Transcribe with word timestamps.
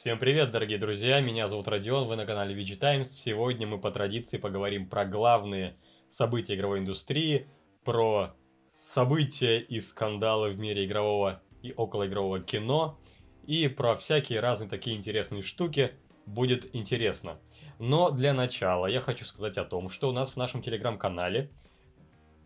Всем 0.00 0.16
привет, 0.16 0.52
дорогие 0.52 0.78
друзья, 0.78 1.20
меня 1.20 1.48
зовут 1.48 1.66
Родион, 1.66 2.06
вы 2.06 2.14
на 2.14 2.24
канале 2.24 2.54
VG 2.54 2.76
Times. 2.76 3.10
Сегодня 3.10 3.66
мы 3.66 3.80
по 3.80 3.90
традиции 3.90 4.38
поговорим 4.38 4.88
про 4.88 5.04
главные 5.04 5.74
события 6.08 6.54
игровой 6.54 6.78
индустрии, 6.78 7.48
про 7.82 8.30
события 8.72 9.58
и 9.58 9.80
скандалы 9.80 10.50
в 10.50 10.58
мире 10.60 10.86
игрового 10.86 11.42
и 11.62 11.72
околоигрового 11.72 12.38
кино, 12.38 13.00
и 13.44 13.66
про 13.66 13.96
всякие 13.96 14.38
разные 14.38 14.70
такие 14.70 14.96
интересные 14.96 15.42
штуки. 15.42 15.90
Будет 16.26 16.76
интересно. 16.76 17.40
Но 17.80 18.12
для 18.12 18.32
начала 18.32 18.86
я 18.86 19.00
хочу 19.00 19.24
сказать 19.24 19.58
о 19.58 19.64
том, 19.64 19.88
что 19.90 20.10
у 20.10 20.12
нас 20.12 20.30
в 20.30 20.36
нашем 20.36 20.62
телеграм-канале 20.62 21.50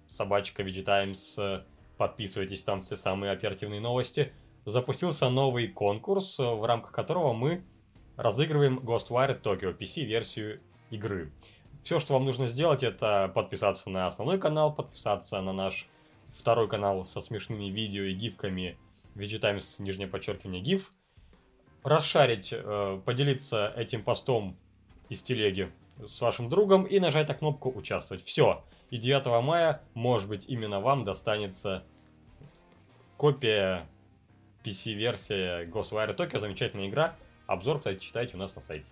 собачка 0.09 0.63
VG 0.63 0.85
Times, 0.85 1.39
подписывайтесь, 1.99 2.65
там 2.65 2.81
все 2.81 2.97
самые 2.97 3.31
оперативные 3.31 3.83
новости– 3.83 4.33
запустился 4.65 5.29
новый 5.29 5.69
конкурс, 5.69 6.39
э, 6.39 6.45
в 6.45 6.65
рамках 6.65 6.93
которого 6.93 7.33
мы 7.33 7.65
разыгрываем 8.17 8.79
Ghostwire 8.79 9.41
Tokyo 9.41 9.77
PC-версию 9.77 10.61
игры. 10.91 11.33
Все, 11.83 11.99
что 11.99 12.15
вам 12.15 12.25
нужно 12.25 12.47
сделать, 12.47 12.83
это 12.83 13.31
подписаться 13.35 13.91
на 13.91 14.07
основной 14.07 14.39
канал, 14.39 14.73
подписаться 14.73 15.41
на 15.41 15.53
наш 15.53 15.89
второй 16.31 16.69
канал 16.69 17.05
со 17.05 17.21
смешными 17.21 17.65
видео 17.65 18.05
и 18.05 18.15
гифками 18.15 18.79
VGTimes, 19.15 19.83
нижнее 19.83 20.09
подчеркивание, 20.09 20.63
гиф, 20.63 20.93
расшарить, 21.83 22.51
э, 22.53 23.01
поделиться 23.05 23.73
этим 23.77 24.05
постом 24.05 24.57
из 25.09 25.23
телеги 25.23 25.73
с 26.05 26.21
вашим 26.21 26.49
другом 26.49 26.85
и 26.85 27.01
нажать 27.01 27.29
на 27.29 27.35
кнопку 27.35 27.71
«Участвовать». 27.71 28.25
Все. 28.25 28.65
И 28.91 28.99
9 28.99 29.43
мая, 29.43 29.83
может 29.95 30.29
быть, 30.29 30.49
именно 30.49 30.81
вам 30.81 31.05
достанется 31.05 31.85
копия 33.17 33.89
PC-версия 34.65 35.65
Ghostwire 35.67 36.17
Tokyo, 36.17 36.39
замечательная 36.39 36.89
игра. 36.89 37.17
Обзор, 37.47 37.79
кстати, 37.79 37.99
читайте 37.99 38.37
у 38.37 38.39
нас 38.39 38.55
на 38.57 38.63
сайте. 38.63 38.91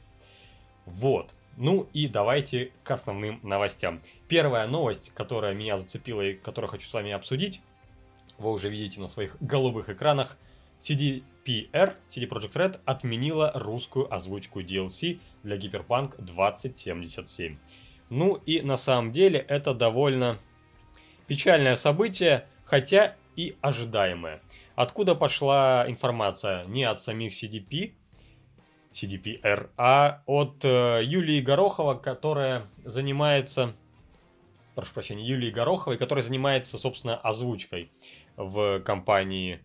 Вот. 0.86 1.34
Ну 1.56 1.88
и 1.92 2.08
давайте 2.08 2.72
к 2.84 2.90
основным 2.90 3.40
новостям. 3.42 4.00
Первая 4.28 4.66
новость, 4.66 5.12
которая 5.14 5.54
меня 5.54 5.78
зацепила 5.78 6.22
и 6.22 6.34
которую 6.34 6.70
хочу 6.70 6.88
с 6.88 6.92
вами 6.92 7.12
обсудить, 7.12 7.60
вы 8.38 8.50
уже 8.50 8.70
видите 8.70 9.00
на 9.00 9.08
своих 9.08 9.36
голубых 9.40 9.88
экранах, 9.90 10.36
CDPR, 10.80 11.94
CD 12.08 12.26
Projekt 12.26 12.52
Red, 12.54 12.80
отменила 12.86 13.52
русскую 13.54 14.12
озвучку 14.12 14.62
DLC 14.62 15.18
для 15.42 15.56
Cyberpunk 15.56 16.22
2077. 16.22 17.58
Ну 18.08 18.34
и 18.46 18.62
на 18.62 18.76
самом 18.76 19.12
деле 19.12 19.38
это 19.38 19.74
довольно 19.74 20.38
печальное 21.26 21.76
событие, 21.76 22.46
хотя 22.64 23.14
и 23.36 23.56
ожидаемое. 23.60 24.40
Откуда 24.80 25.14
пошла 25.14 25.84
информация? 25.88 26.64
Не 26.64 26.84
от 26.84 26.98
самих 26.98 27.34
CDP, 27.34 27.92
CDPR, 28.90 29.68
а 29.76 30.22
от 30.24 30.64
э, 30.64 31.02
Юлии 31.04 31.42
Горохова, 31.42 31.96
которая 31.96 32.64
занимается, 32.82 33.76
прошу 34.74 34.94
прощения, 34.94 35.22
Юлии 35.22 35.50
Гороховой, 35.50 35.98
которая 35.98 36.22
занимается, 36.22 36.78
собственно, 36.78 37.18
озвучкой 37.18 37.92
в 38.38 38.80
компании 38.80 39.60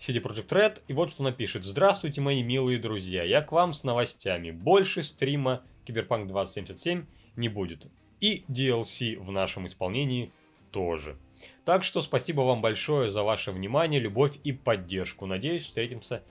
CD 0.00 0.20
Projekt 0.20 0.48
Red. 0.48 0.82
И 0.88 0.94
вот 0.94 1.12
что 1.12 1.22
напишет. 1.22 1.62
Здравствуйте, 1.62 2.20
мои 2.20 2.42
милые 2.42 2.80
друзья. 2.80 3.22
Я 3.22 3.40
к 3.40 3.52
вам 3.52 3.72
с 3.72 3.84
новостями. 3.84 4.50
Больше 4.50 5.04
стрима 5.04 5.62
Киберпанк 5.84 6.26
2077 6.26 7.06
не 7.36 7.48
будет. 7.48 7.86
И 8.18 8.44
DLC 8.48 9.16
в 9.16 9.30
нашем 9.30 9.68
исполнении 9.68 10.32
тоже. 10.74 11.16
Так 11.64 11.84
что 11.84 12.02
спасибо 12.02 12.40
вам 12.40 12.60
большое 12.60 13.08
за 13.08 13.22
ваше 13.22 13.52
внимание, 13.52 14.00
любовь 14.00 14.38
и 14.42 14.50
поддержку. 14.50 15.24
Надеюсь, 15.24 15.62
встретимся 15.62 16.24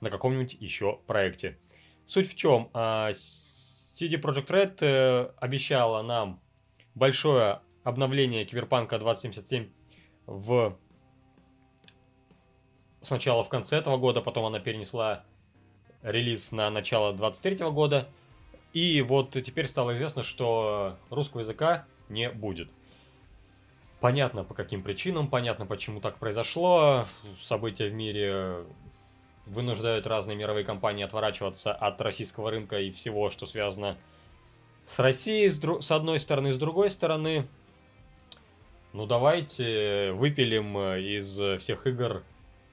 на 0.00 0.10
каком-нибудь 0.10 0.56
еще 0.58 1.00
проекте. 1.06 1.58
Суть 2.06 2.30
в 2.30 2.34
чем? 2.34 2.70
А, 2.72 3.10
CD 3.10 4.18
Projekt 4.20 4.46
Red 4.46 4.76
э, 4.80 5.32
обещала 5.36 6.02
нам 6.02 6.40
большое 6.94 7.60
обновление 7.82 8.46
Киберпанка 8.46 8.98
2077 8.98 9.68
в 10.26 10.78
сначала 13.02 13.44
в 13.44 13.50
конце 13.50 13.76
этого 13.76 13.98
года, 13.98 14.22
потом 14.22 14.46
она 14.46 14.60
перенесла 14.60 15.24
релиз 16.02 16.52
на 16.52 16.70
начало 16.70 17.12
23 17.12 17.68
года. 17.70 18.08
И 18.72 19.02
вот 19.02 19.32
теперь 19.32 19.68
стало 19.68 19.92
известно, 19.92 20.22
что 20.22 20.96
русского 21.10 21.40
языка 21.40 21.86
не 22.08 22.30
будет. 22.30 22.72
Понятно 24.04 24.44
по 24.44 24.52
каким 24.52 24.82
причинам, 24.82 25.30
понятно 25.30 25.64
почему 25.64 25.98
так 25.98 26.18
произошло. 26.18 27.06
События 27.40 27.88
в 27.88 27.94
мире 27.94 28.66
вынуждают 29.46 30.06
разные 30.06 30.36
мировые 30.36 30.62
компании 30.62 31.02
отворачиваться 31.02 31.72
от 31.72 31.98
российского 32.02 32.50
рынка 32.50 32.78
и 32.78 32.90
всего, 32.90 33.30
что 33.30 33.46
связано 33.46 33.96
с 34.84 34.98
Россией, 34.98 35.48
с, 35.48 35.58
дру... 35.58 35.80
с 35.80 35.90
одной 35.90 36.20
стороны, 36.20 36.52
с 36.52 36.58
другой 36.58 36.90
стороны. 36.90 37.46
Ну 38.92 39.06
давайте 39.06 40.12
выпилим 40.12 40.76
из 40.98 41.62
всех 41.62 41.86
игр 41.86 42.24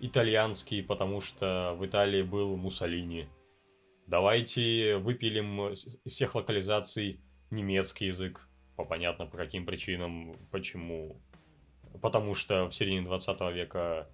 итальянский, 0.02 0.84
потому 0.84 1.22
что 1.22 1.78
в 1.80 1.86
Италии 1.86 2.24
был 2.24 2.58
Муссолини. 2.58 3.30
Давайте 4.06 4.98
выпилим 4.98 5.70
из 5.70 5.98
всех 6.06 6.36
локализаций 6.36 7.22
немецкий 7.52 8.08
язык 8.08 8.50
понятно 8.86 9.26
по 9.26 9.38
каким 9.38 9.66
причинам, 9.66 10.36
почему. 10.52 11.16
Потому 12.02 12.36
что 12.36 12.66
в 12.66 12.74
середине 12.74 13.02
20 13.02 13.42
века 13.54 14.08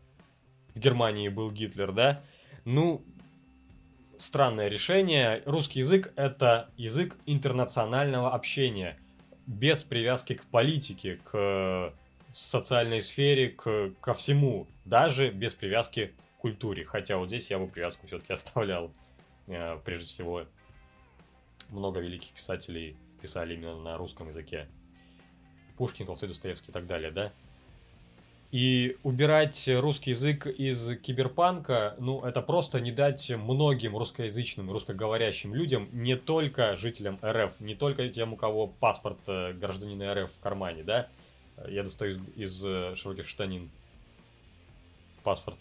в 0.74 0.80
Германии 0.80 1.30
был 1.30 1.52
Гитлер, 1.52 1.92
да? 1.92 2.24
Ну, 2.66 3.04
странное 4.18 4.68
решение. 4.68 5.42
Русский 5.46 5.80
язык 5.80 6.12
это 6.16 6.70
язык 6.78 7.16
интернационального 7.26 8.34
общения, 8.34 8.98
без 9.46 9.84
привязки 9.84 10.34
к 10.34 10.44
политике, 10.46 11.20
к 11.24 11.94
социальной 12.34 13.02
сфере, 13.02 13.50
к, 13.50 13.92
ко 14.02 14.14
всему, 14.14 14.68
даже 14.86 15.30
без 15.30 15.54
привязки 15.54 16.14
к 16.38 16.42
культуре. 16.42 16.86
Хотя 16.86 17.18
вот 17.18 17.28
здесь 17.28 17.50
я 17.50 17.60
бы 17.60 17.68
привязку 17.68 18.08
все-таки 18.08 18.34
оставлял. 18.34 18.92
Э, 19.48 19.80
прежде 19.84 20.08
всего, 20.08 20.46
много 21.70 22.00
великих 22.00 22.32
писателей 22.32 22.96
писали 23.22 23.56
именно 23.56 23.76
на 23.78 23.98
русском 23.98 24.28
языке. 24.28 24.68
Пушкин, 25.78 26.06
Толстой, 26.06 26.30
Достоевский 26.30 26.72
и 26.72 26.74
так 26.74 26.88
далее, 26.88 27.12
да? 27.12 27.32
И 28.52 28.98
убирать 29.04 29.68
русский 29.68 30.12
язык 30.12 30.48
из 30.48 30.98
киберпанка, 31.00 31.96
ну, 32.00 32.24
это 32.24 32.42
просто 32.42 32.80
не 32.80 32.92
дать 32.92 33.30
многим 33.30 33.98
русскоязычным, 33.98 34.72
русскоговорящим 34.72 35.54
людям, 35.54 35.90
не 35.92 36.16
только 36.16 36.78
жителям 36.78 37.20
РФ, 37.22 37.60
не 37.60 37.76
только 37.76 38.08
тем, 38.08 38.34
у 38.34 38.38
кого 38.38 38.68
паспорт 38.68 39.20
э, 39.28 39.52
гражданина 39.52 40.14
РФ 40.14 40.32
в 40.32 40.40
кармане, 40.40 40.84
да? 40.84 41.10
Я 41.68 41.84
достаю 41.84 42.22
из, 42.36 42.64
из 42.64 42.66
э, 42.66 42.96
широких 42.96 43.28
штанин 43.28 43.70
паспорт. 45.24 45.58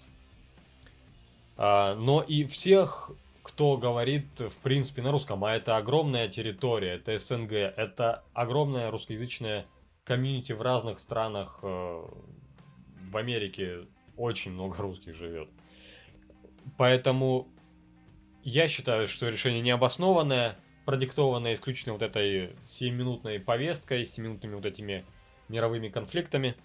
А, 1.56 1.96
но 1.96 2.22
и 2.22 2.44
всех 2.44 3.10
кто 3.46 3.76
говорит, 3.76 4.40
в 4.40 4.58
принципе, 4.58 5.02
на 5.02 5.12
русском, 5.12 5.44
а 5.44 5.54
это 5.54 5.76
огромная 5.76 6.26
территория, 6.26 6.94
это 6.94 7.16
СНГ, 7.16 7.52
это 7.52 8.24
огромная 8.34 8.90
русскоязычная 8.90 9.66
комьюнити 10.02 10.50
в 10.50 10.62
разных 10.62 10.98
странах. 10.98 11.60
Э, 11.62 12.02
в 13.08 13.16
Америке 13.16 13.86
очень 14.16 14.50
много 14.50 14.82
русских 14.82 15.14
живет. 15.14 15.48
Поэтому 16.76 17.46
я 18.42 18.66
считаю, 18.66 19.06
что 19.06 19.28
решение 19.28 19.60
необоснованное, 19.60 20.56
продиктованное 20.84 21.54
исключительно 21.54 21.92
вот 21.92 22.02
этой 22.02 22.56
7-минутной 22.66 23.38
повесткой, 23.38 24.02
7-минутными 24.02 24.56
вот 24.56 24.66
этими 24.66 25.04
мировыми 25.48 25.88
конфликтами. 25.88 26.56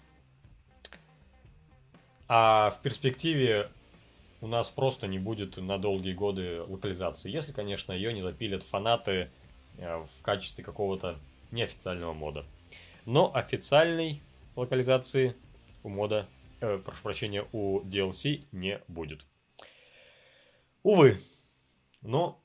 А 2.26 2.70
в 2.70 2.82
перспективе 2.82 3.70
у 4.42 4.48
нас 4.48 4.70
просто 4.70 5.06
не 5.06 5.20
будет 5.20 5.56
на 5.56 5.78
долгие 5.78 6.12
годы 6.12 6.62
локализации, 6.62 7.30
если, 7.30 7.52
конечно, 7.52 7.92
ее 7.92 8.12
не 8.12 8.20
запилят 8.20 8.64
фанаты 8.64 9.30
э, 9.78 10.04
в 10.04 10.22
качестве 10.22 10.64
какого-то 10.64 11.16
неофициального 11.52 12.12
мода. 12.12 12.44
Но 13.06 13.34
официальной 13.34 14.20
локализации 14.56 15.36
у 15.84 15.88
мода, 15.88 16.26
э, 16.60 16.78
прошу 16.84 17.04
прощения, 17.04 17.46
у 17.52 17.82
DLC 17.82 18.42
не 18.50 18.80
будет. 18.88 19.24
Увы, 20.82 21.18
но 22.00 22.42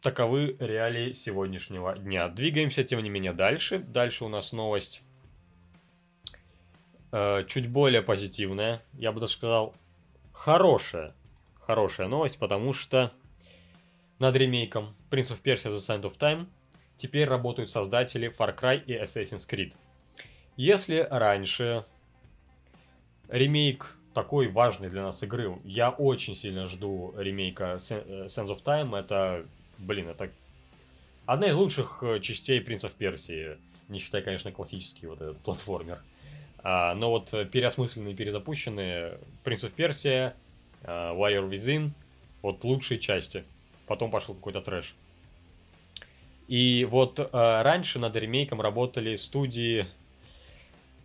таковы 0.00 0.56
реалии 0.58 1.12
сегодняшнего 1.12 1.96
дня. 1.96 2.28
Двигаемся, 2.28 2.82
тем 2.82 3.00
не 3.00 3.10
менее, 3.10 3.32
дальше. 3.32 3.78
Дальше 3.78 4.24
у 4.24 4.28
нас 4.28 4.50
новость 4.50 5.02
э, 7.12 7.44
чуть 7.46 7.70
более 7.70 8.02
позитивная. 8.02 8.82
Я 8.94 9.12
бы 9.12 9.20
даже 9.20 9.34
сказал, 9.34 9.76
хорошая, 10.32 11.14
хорошая 11.60 12.08
новость, 12.08 12.38
потому 12.38 12.72
что 12.72 13.12
над 14.18 14.36
ремейком 14.36 14.94
Prince 15.10 15.32
of 15.32 15.42
Persia 15.42 15.70
The 15.70 15.78
Sand 15.78 16.02
of 16.02 16.18
Time 16.18 16.46
теперь 16.96 17.28
работают 17.28 17.70
создатели 17.70 18.30
Far 18.30 18.58
Cry 18.58 18.84
и 18.84 18.94
Assassin's 18.94 19.48
Creed. 19.48 19.74
Если 20.56 21.06
раньше 21.10 21.84
ремейк 23.28 23.96
такой 24.12 24.48
важной 24.48 24.88
для 24.88 25.02
нас 25.02 25.22
игры. 25.22 25.58
Я 25.64 25.90
очень 25.90 26.34
сильно 26.34 26.68
жду 26.68 27.14
ремейка 27.16 27.76
Sense 27.78 28.28
of 28.28 28.62
Time. 28.62 28.94
Это, 28.98 29.46
блин, 29.78 30.08
это 30.08 30.30
одна 31.24 31.48
из 31.48 31.56
лучших 31.56 32.02
частей 32.20 32.60
Принцев 32.60 32.92
Персии. 32.94 33.56
Не 33.88 33.98
считая, 33.98 34.22
конечно, 34.22 34.52
классический 34.52 35.06
вот 35.06 35.20
этот 35.20 35.38
платформер. 35.38 36.02
А, 36.62 36.94
но 36.94 37.10
вот 37.10 37.30
переосмысленные, 37.50 38.14
перезапущенные 38.14 39.18
Принц 39.44 39.64
of 39.64 39.74
Persia, 39.74 40.34
Warrior 40.84 41.48
Within, 41.48 41.90
вот 42.42 42.64
лучшие 42.64 42.98
части. 42.98 43.44
Потом 43.86 44.10
пошел 44.10 44.34
какой-то 44.34 44.60
трэш. 44.60 44.94
И 46.48 46.86
вот 46.90 47.18
э, 47.18 47.28
раньше 47.32 47.98
над 47.98 48.14
ремейком 48.16 48.60
работали 48.60 49.14
студии 49.16 49.86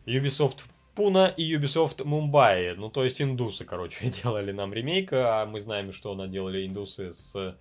Ubisoft 0.05 0.63
Pune 0.95 1.33
и 1.35 1.55
Ubisoft 1.55 2.03
Mumbai. 2.03 2.73
Ну, 2.75 2.89
то 2.89 3.03
есть 3.03 3.21
индусы, 3.21 3.63
короче, 3.63 4.09
делали 4.23 4.51
нам 4.51 4.73
ремейк. 4.73 5.13
А 5.13 5.45
мы 5.45 5.61
знаем, 5.61 5.93
что 5.93 6.15
наделали 6.15 6.65
индусы 6.65 7.13
с 7.13 7.55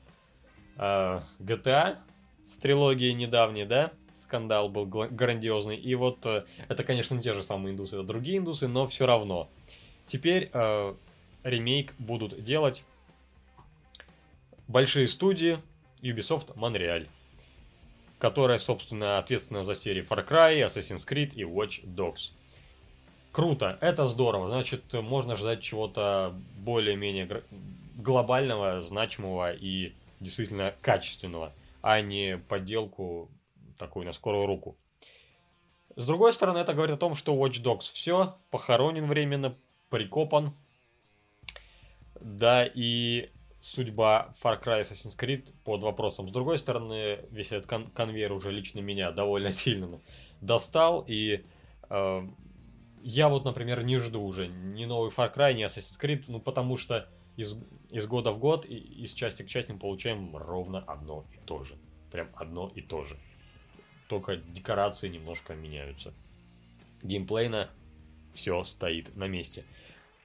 э, 0.78 1.20
GTA, 1.38 1.98
с 2.44 2.56
трилогией 2.56 3.12
недавней, 3.12 3.66
да? 3.66 3.92
Скандал 4.26 4.68
был 4.68 4.84
грандиозный. 4.84 5.76
И 5.76 5.94
вот 5.94 6.26
э, 6.26 6.44
это, 6.68 6.82
конечно, 6.82 7.14
не 7.14 7.22
те 7.22 7.32
же 7.32 7.42
самые 7.42 7.72
индусы, 7.72 7.96
это 7.96 8.04
другие 8.04 8.38
индусы, 8.38 8.66
но 8.66 8.86
все 8.88 9.06
равно. 9.06 9.48
Теперь 10.04 10.50
э, 10.52 10.94
ремейк 11.44 11.94
будут 11.98 12.42
делать 12.42 12.84
большие 14.66 15.06
студии 15.06 15.60
Ubisoft 16.02 16.56
Montreal, 16.56 17.06
которая, 18.18 18.58
собственно, 18.58 19.18
ответственна 19.18 19.64
за 19.64 19.76
серии 19.76 20.04
Far 20.04 20.26
Cry, 20.26 20.66
Assassin's 20.66 21.06
Creed 21.08 21.34
и 21.34 21.42
Watch 21.42 21.84
Dogs. 21.84 22.32
Круто, 23.30 23.78
это 23.80 24.08
здорово, 24.08 24.48
значит, 24.48 24.92
можно 24.94 25.36
ждать 25.36 25.60
чего-то 25.62 26.34
более-менее 26.58 27.42
глобального, 27.96 28.80
значимого 28.80 29.52
и 29.52 29.92
действительно 30.18 30.74
качественного, 30.80 31.52
а 31.80 32.00
не 32.00 32.38
подделку 32.38 33.28
такую 33.78 34.06
на 34.06 34.12
скорую 34.12 34.46
руку. 34.46 34.76
С 35.96 36.06
другой 36.06 36.32
стороны, 36.32 36.58
это 36.58 36.74
говорит 36.74 36.94
о 36.96 36.98
том, 36.98 37.14
что 37.14 37.34
Watch 37.34 37.62
Dogs 37.62 37.92
все, 37.92 38.36
похоронен 38.50 39.06
временно, 39.06 39.56
прикопан. 39.88 40.54
Да, 42.20 42.66
и 42.66 43.30
судьба 43.60 44.32
Far 44.42 44.62
Cry 44.62 44.82
Assassin's 44.82 45.18
Creed 45.18 45.52
под 45.64 45.82
вопросом. 45.82 46.28
С 46.28 46.32
другой 46.32 46.58
стороны, 46.58 47.20
весь 47.30 47.52
этот 47.52 47.66
кон- 47.66 47.90
конвейер 47.90 48.32
уже 48.32 48.50
лично 48.50 48.80
меня 48.80 49.10
довольно 49.10 49.52
сильно 49.52 50.00
достал, 50.40 51.04
и 51.06 51.44
э, 51.88 52.28
я 53.02 53.28
вот, 53.28 53.44
например, 53.44 53.82
не 53.82 53.98
жду 53.98 54.22
уже 54.22 54.48
ни 54.48 54.84
новый 54.84 55.10
Far 55.10 55.34
Cry, 55.34 55.54
ни 55.54 55.64
Assassin's 55.64 56.00
Creed, 56.00 56.24
ну 56.28 56.40
потому 56.40 56.76
что 56.76 57.08
из, 57.36 57.56
из 57.90 58.06
года 58.06 58.32
в 58.32 58.38
год 58.38 58.66
и 58.66 58.74
из 58.76 59.12
части 59.12 59.42
к 59.42 59.48
части 59.48 59.72
мы 59.72 59.78
получаем 59.78 60.36
ровно 60.36 60.80
одно 60.80 61.26
и 61.32 61.38
то 61.44 61.64
же. 61.64 61.76
Прям 62.10 62.28
одно 62.34 62.70
и 62.74 62.80
то 62.80 63.04
же. 63.04 63.18
Только 64.08 64.36
декорации 64.36 65.08
немножко 65.08 65.54
меняются. 65.54 66.12
Геймплейно 67.02 67.70
все 68.32 68.62
стоит 68.64 69.14
на 69.16 69.26
месте. 69.26 69.64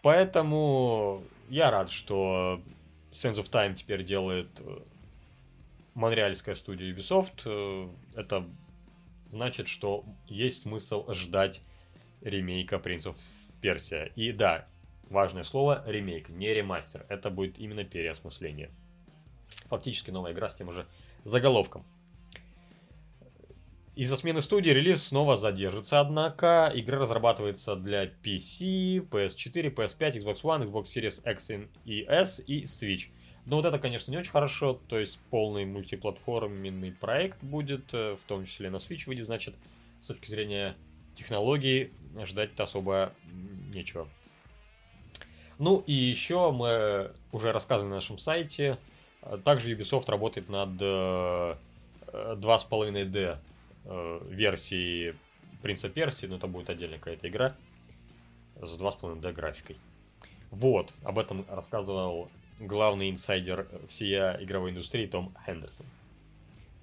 Поэтому 0.02 1.24
я 1.50 1.72
рад, 1.72 1.90
что 1.90 2.62
Sense 3.12 3.36
of 3.36 3.50
Time 3.50 3.76
теперь 3.76 4.04
делает 4.04 4.48
э, 4.60 4.80
монреальская 5.94 6.56
студия 6.56 6.94
Ubisoft. 6.94 7.44
Э, 7.46 7.90
это 8.16 8.48
значит, 9.30 9.68
что 9.68 10.06
есть 10.28 10.62
смысл 10.62 11.12
ждать 11.14 11.62
ремейка 12.22 12.80
Принцев 12.80 13.16
Персия. 13.62 14.06
И 14.16 14.32
да, 14.32 14.68
важное 15.10 15.44
слово 15.44 15.84
ремейк, 15.86 16.30
не 16.30 16.54
ремастер. 16.54 17.06
Это 17.10 17.30
будет 17.30 17.60
именно 17.60 17.84
переосмысление. 17.84 18.70
Фактически 19.68 20.12
новая 20.12 20.34
игра 20.34 20.50
с 20.50 20.56
тем 20.56 20.72
же 20.72 20.88
заголовком. 21.24 21.86
Из-за 24.02 24.18
смены 24.18 24.42
студии 24.42 24.72
релиз 24.72 25.04
снова 25.04 25.38
задержится, 25.38 26.00
однако 26.00 26.72
игра 26.74 26.98
разрабатывается 26.98 27.76
для 27.76 28.06
PC, 28.06 29.08
PS4, 29.08 29.72
PS5, 29.76 30.24
Xbox 30.24 30.42
One, 30.42 30.68
Xbox 30.68 30.86
Series 30.86 31.32
X 31.32 31.52
и 31.86 32.04
S 32.10 32.42
и 32.48 32.64
Switch. 32.64 33.10
Но 33.46 33.58
вот 33.58 33.66
это, 33.68 33.78
конечно, 33.78 34.10
не 34.10 34.18
очень 34.18 34.32
хорошо, 34.32 34.82
то 34.88 34.98
есть 34.98 35.20
полный 35.30 35.66
мультиплатформенный 35.66 36.94
проект 36.94 37.44
будет, 37.44 37.94
э, 37.94 38.16
в 38.16 38.24
том 38.24 38.44
числе 38.44 38.72
на 38.72 38.78
Switch 38.78 39.04
выйдет, 39.06 39.28
значит, 39.28 39.54
с 40.02 40.08
точки 40.08 40.28
зрения 40.28 40.76
технологий 41.14 41.92
ждать-то 42.26 42.64
особо 42.64 43.14
нечего. 43.72 44.08
Ну 45.60 45.84
и 45.86 45.94
еще 45.94 46.50
мы 46.52 47.12
уже 47.32 47.52
рассказывали 47.52 47.90
на 47.90 47.96
нашем 47.98 48.18
сайте, 48.18 48.80
э, 49.22 49.38
также 49.44 49.72
Ubisoft 49.72 50.10
работает 50.10 50.50
над 50.50 50.70
2.5D 52.12 53.38
э, 53.86 54.20
версии 54.30 55.16
Принца 55.62 55.90
Персии, 55.90 56.26
но 56.26 56.38
это 56.38 56.48
будет 56.48 56.70
отдельная 56.70 56.98
какая-то 56.98 57.28
игра 57.30 57.56
с 58.62 58.80
2.5D 58.80 59.32
графикой. 59.34 59.78
Вот, 60.50 60.94
об 61.04 61.20
этом 61.20 61.46
рассказывал 61.50 62.30
главный 62.60 63.10
инсайдер 63.10 63.68
всея 63.88 64.38
игровой 64.42 64.72
индустрии 64.72 65.06
Том 65.08 65.36
Хендерсон. 65.46 65.86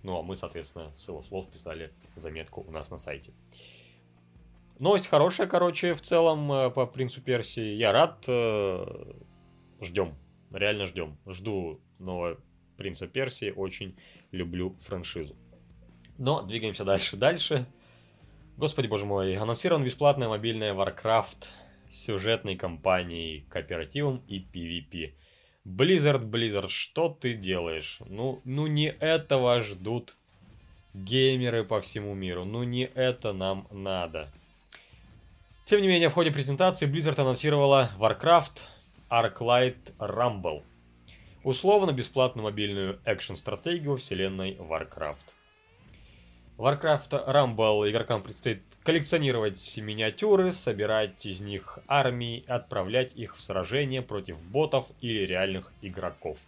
Ну, 0.02 0.18
а 0.18 0.22
мы, 0.22 0.36
соответственно, 0.36 0.92
с 0.96 1.08
его 1.08 1.22
слов 1.22 1.48
писали 1.50 1.92
заметку 2.14 2.64
у 2.66 2.70
нас 2.70 2.90
на 2.90 2.98
сайте. 2.98 3.32
Новость 4.78 5.08
хорошая, 5.08 5.48
короче, 5.48 5.94
в 5.94 6.00
целом 6.00 6.52
э, 6.52 6.70
по 6.70 6.86
Принцу 6.86 7.20
Персии. 7.20 7.74
Я 7.74 7.90
рад. 7.90 8.24
Э, 8.28 9.12
ждем. 9.80 10.14
Реально 10.52 10.86
ждем. 10.86 11.18
Жду 11.26 11.80
нового 11.98 12.38
Принца 12.76 13.08
Персии. 13.08 13.50
Очень 13.50 13.98
люблю 14.30 14.76
франшизу. 14.78 15.34
Но 16.18 16.42
двигаемся 16.42 16.84
дальше. 16.84 17.16
Дальше. 17.16 17.66
Господи 18.56 18.88
боже 18.88 19.06
мой. 19.06 19.36
Анонсирован 19.36 19.84
бесплатная 19.84 20.28
мобильная 20.28 20.74
Warcraft 20.74 21.46
сюжетной 21.88 22.56
кампанией, 22.56 23.46
кооперативом 23.48 24.22
и 24.26 24.40
PvP. 24.40 25.14
Blizzard, 25.64 26.28
Blizzard, 26.28 26.68
что 26.68 27.08
ты 27.08 27.34
делаешь? 27.34 27.98
Ну, 28.06 28.40
ну 28.44 28.66
не 28.66 28.88
этого 28.88 29.60
ждут 29.60 30.16
геймеры 30.92 31.64
по 31.64 31.80
всему 31.80 32.14
миру. 32.14 32.44
Ну 32.44 32.64
не 32.64 32.84
это 32.84 33.32
нам 33.32 33.68
надо. 33.70 34.28
Тем 35.66 35.82
не 35.82 35.88
менее, 35.88 36.08
в 36.08 36.14
ходе 36.14 36.30
презентации 36.30 36.90
Blizzard 36.90 37.20
анонсировала 37.20 37.90
Warcraft 37.98 38.60
Arclight 39.10 39.94
Rumble. 39.98 40.62
Условно 41.44 41.92
бесплатную 41.92 42.44
мобильную 42.44 43.00
экшн-стратегию 43.04 43.96
вселенной 43.96 44.56
Warcraft. 44.56 45.37
Warcraft 46.58 47.24
Rumble 47.28 47.88
игрокам 47.88 48.20
предстоит 48.20 48.62
коллекционировать 48.82 49.76
миниатюры, 49.76 50.50
собирать 50.50 51.24
из 51.24 51.40
них 51.40 51.78
армии, 51.86 52.44
отправлять 52.48 53.14
их 53.14 53.36
в 53.36 53.40
сражения 53.40 54.02
против 54.02 54.42
ботов 54.42 54.86
или 55.00 55.24
реальных 55.24 55.72
игроков. 55.82 56.38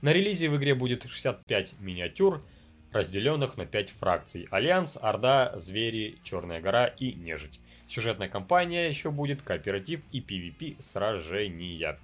На 0.00 0.12
релизе 0.12 0.48
в 0.48 0.56
игре 0.56 0.74
будет 0.74 1.06
65 1.08 1.74
миниатюр, 1.78 2.42
разделенных 2.90 3.56
на 3.56 3.64
5 3.64 3.90
фракций. 3.90 4.48
Альянс, 4.50 4.98
Орда, 5.00 5.52
Звери, 5.56 6.18
Черная 6.24 6.60
гора 6.60 6.86
и 6.88 7.12
Нежить. 7.12 7.60
Сюжетная 7.86 8.28
кампания 8.28 8.88
еще 8.88 9.12
будет, 9.12 9.40
кооператив 9.42 10.00
и 10.10 10.18
PvP 10.18 10.82
сражения. 10.82 11.96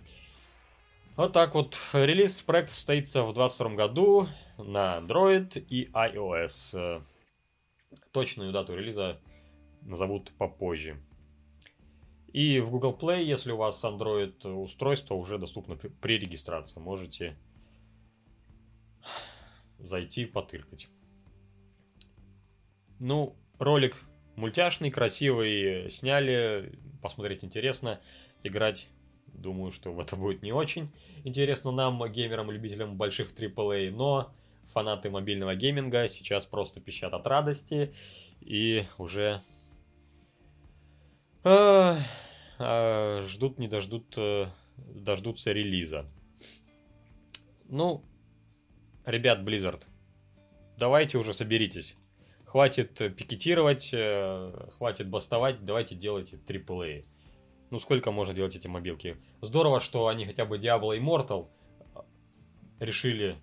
Вот 1.18 1.32
так 1.32 1.56
вот. 1.56 1.76
Релиз 1.94 2.42
проекта 2.42 2.72
состоится 2.72 3.24
в 3.24 3.34
2022 3.34 3.74
году 3.74 4.28
на 4.56 4.98
Android 4.98 5.58
и 5.58 5.90
iOS. 5.90 7.04
Точную 8.12 8.52
дату 8.52 8.76
релиза 8.76 9.18
назовут 9.82 10.30
попозже. 10.38 11.02
И 12.32 12.60
в 12.60 12.70
Google 12.70 12.96
Play, 12.96 13.24
если 13.24 13.50
у 13.50 13.56
вас 13.56 13.82
Android 13.82 14.46
устройство, 14.48 15.16
уже 15.16 15.38
доступно 15.38 15.74
при 15.74 16.20
регистрации. 16.20 16.78
Можете 16.78 17.36
зайти 19.80 20.24
потыркать. 20.24 20.86
Ну, 23.00 23.34
ролик 23.58 24.04
мультяшный, 24.36 24.92
красивый, 24.92 25.90
сняли, 25.90 26.78
посмотреть 27.02 27.42
интересно, 27.42 28.00
играть 28.44 28.86
Думаю, 29.38 29.70
что 29.70 29.98
это 30.00 30.16
будет 30.16 30.42
не 30.42 30.52
очень 30.52 30.90
интересно 31.22 31.70
нам, 31.70 32.02
геймерам, 32.10 32.50
любителям 32.50 32.96
больших 32.96 33.32
AAA, 33.32 33.94
но 33.94 34.32
фанаты 34.66 35.10
мобильного 35.10 35.54
гейминга 35.54 36.08
сейчас 36.08 36.44
просто 36.44 36.80
пищат 36.80 37.12
от 37.12 37.26
радости 37.26 37.92
и 38.40 38.84
уже 38.98 39.40
э, 41.44 41.96
э, 42.58 43.22
ждут, 43.26 43.58
не 43.58 43.68
дождут, 43.68 44.14
э, 44.18 44.44
дождутся 44.76 45.52
релиза. 45.52 46.04
Ну, 47.68 48.02
ребят, 49.04 49.40
Blizzard, 49.40 49.84
давайте 50.76 51.18
уже 51.18 51.32
соберитесь. 51.32 51.96
Хватит 52.44 52.94
пикетировать, 53.14 53.94
хватит 54.78 55.08
бастовать, 55.08 55.62
давайте 55.64 55.94
делайте 55.94 56.36
AAA. 56.36 57.04
Ну, 57.70 57.78
сколько 57.80 58.10
можно 58.10 58.32
делать 58.32 58.56
эти 58.56 58.66
мобилки? 58.66 59.18
Здорово, 59.42 59.80
что 59.80 60.08
они 60.08 60.24
хотя 60.24 60.46
бы 60.46 60.56
Diablo 60.56 60.98
Immortal 60.98 61.48
э, 61.94 62.00
решили 62.80 63.36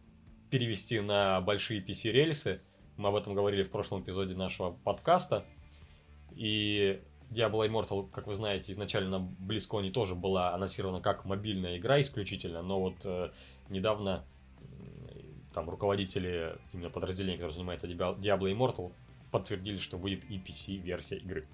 перевести 0.50 1.00
на 1.00 1.42
большие 1.42 1.80
PC-рельсы. 1.80 2.62
Мы 2.98 3.10
об 3.10 3.16
этом 3.16 3.36
говорили 3.36 3.62
в 3.62 3.70
прошлом 3.70 4.02
эпизоде 4.02 4.36
нашего 4.36 4.72
подкаста. 4.72 5.46
И 6.32 7.00
Diablo 7.30 7.68
Immortal, 7.68 8.10
как 8.10 8.26
вы 8.26 8.34
знаете, 8.34 8.72
изначально 8.72 9.20
на 9.20 9.32
BlizzCon 9.48 9.92
тоже 9.92 10.16
была 10.16 10.56
анонсирована 10.56 11.02
как 11.02 11.26
мобильная 11.26 11.78
игра 11.78 12.02
исключительно, 12.02 12.64
но 12.64 12.80
вот 12.80 13.06
э, 13.06 13.32
недавно 13.70 14.26
э, 14.60 15.20
там 15.54 15.70
руководители 15.70 16.56
именно 16.74 16.90
подразделения, 16.90 17.38
которые 17.38 17.54
занимаются 17.54 17.88
Diablo 17.88 18.52
Immortal, 18.52 18.92
подтвердили, 19.30 19.78
что 19.78 19.98
будет 19.98 20.24
и 20.32 20.38
PC-версия 20.40 21.18
игры. 21.18 21.48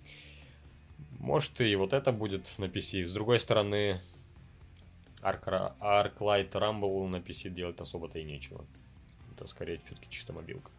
Может 1.21 1.61
и 1.61 1.75
вот 1.75 1.93
это 1.93 2.11
будет 2.11 2.51
на 2.57 2.65
PC. 2.65 3.05
С 3.05 3.13
другой 3.13 3.39
стороны, 3.39 4.01
Arc, 5.21 5.75
Arclight 5.79 6.49
Rumble 6.49 7.05
на 7.05 7.17
PC 7.17 7.51
делать 7.51 7.79
особо-то 7.79 8.17
и 8.17 8.23
нечего. 8.23 8.65
Это 9.35 9.45
скорее 9.45 9.79
все-таки 9.85 10.09
чисто 10.09 10.33
мобилка. 10.33 10.71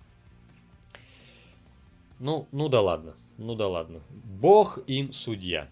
Ну, 2.18 2.49
ну 2.50 2.68
да 2.68 2.80
ладно, 2.80 3.14
ну 3.38 3.54
да 3.54 3.68
ладно. 3.68 4.00
Бог 4.11 4.80
им 4.88 5.12
судья. 5.12 5.68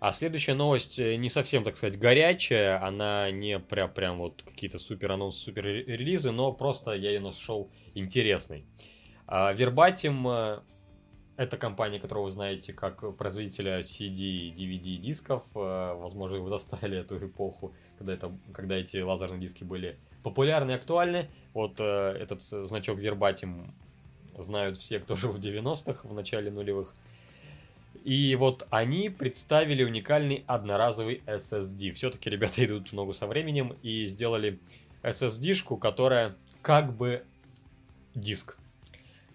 А 0.00 0.12
следующая 0.12 0.54
новость 0.54 0.98
э, 0.98 1.16
не 1.16 1.28
совсем, 1.28 1.62
так 1.62 1.76
сказать, 1.76 1.98
горячая, 1.98 2.82
она 2.82 3.30
не 3.30 3.58
прям, 3.58 3.92
прям 3.92 4.18
вот 4.18 4.42
какие-то 4.42 4.78
супер 4.78 5.12
анонсы, 5.12 5.40
супер 5.40 5.66
релизы, 5.66 6.30
но 6.30 6.50
просто 6.50 6.92
я 6.92 7.10
ее 7.10 7.20
нашел 7.20 7.70
интересной. 7.94 8.64
А, 9.26 9.52
Verbatim 9.52 10.24
э, 10.26 10.60
это 11.36 11.56
компания, 11.56 11.98
которую 11.98 12.24
вы 12.24 12.30
знаете 12.30 12.72
как 12.72 13.16
производителя 13.16 13.80
CD 13.80 14.20
и 14.20 14.52
DVD 14.52 14.96
дисков. 14.96 15.44
Э, 15.54 15.94
возможно, 15.94 16.38
вы 16.38 16.50
застали 16.50 16.98
эту 16.98 17.18
эпоху, 17.24 17.72
когда, 17.98 18.14
это, 18.14 18.32
когда 18.52 18.76
эти 18.76 18.98
лазерные 18.98 19.40
диски 19.40 19.64
были 19.64 19.98
популярны 20.22 20.72
и 20.72 20.74
актуальны. 20.74 21.28
Вот 21.54 21.80
этот 21.80 22.42
значок 22.42 22.98
Verbatim 22.98 23.70
знают 24.36 24.78
все, 24.78 24.98
кто 24.98 25.16
жил 25.16 25.32
в 25.32 25.38
90-х, 25.38 26.08
в 26.08 26.12
начале 26.12 26.50
нулевых. 26.50 26.94
И 28.04 28.36
вот 28.36 28.66
они 28.70 29.10
представили 29.10 29.82
уникальный 29.82 30.44
одноразовый 30.46 31.22
SSD. 31.26 31.90
Все-таки 31.90 32.30
ребята 32.30 32.64
идут 32.64 32.90
в 32.90 32.92
ногу 32.92 33.14
со 33.14 33.26
временем 33.26 33.76
и 33.82 34.06
сделали 34.06 34.60
SSD-шку, 35.02 35.76
которая 35.76 36.36
как 36.62 36.92
бы 36.92 37.24
диск. 38.14 38.58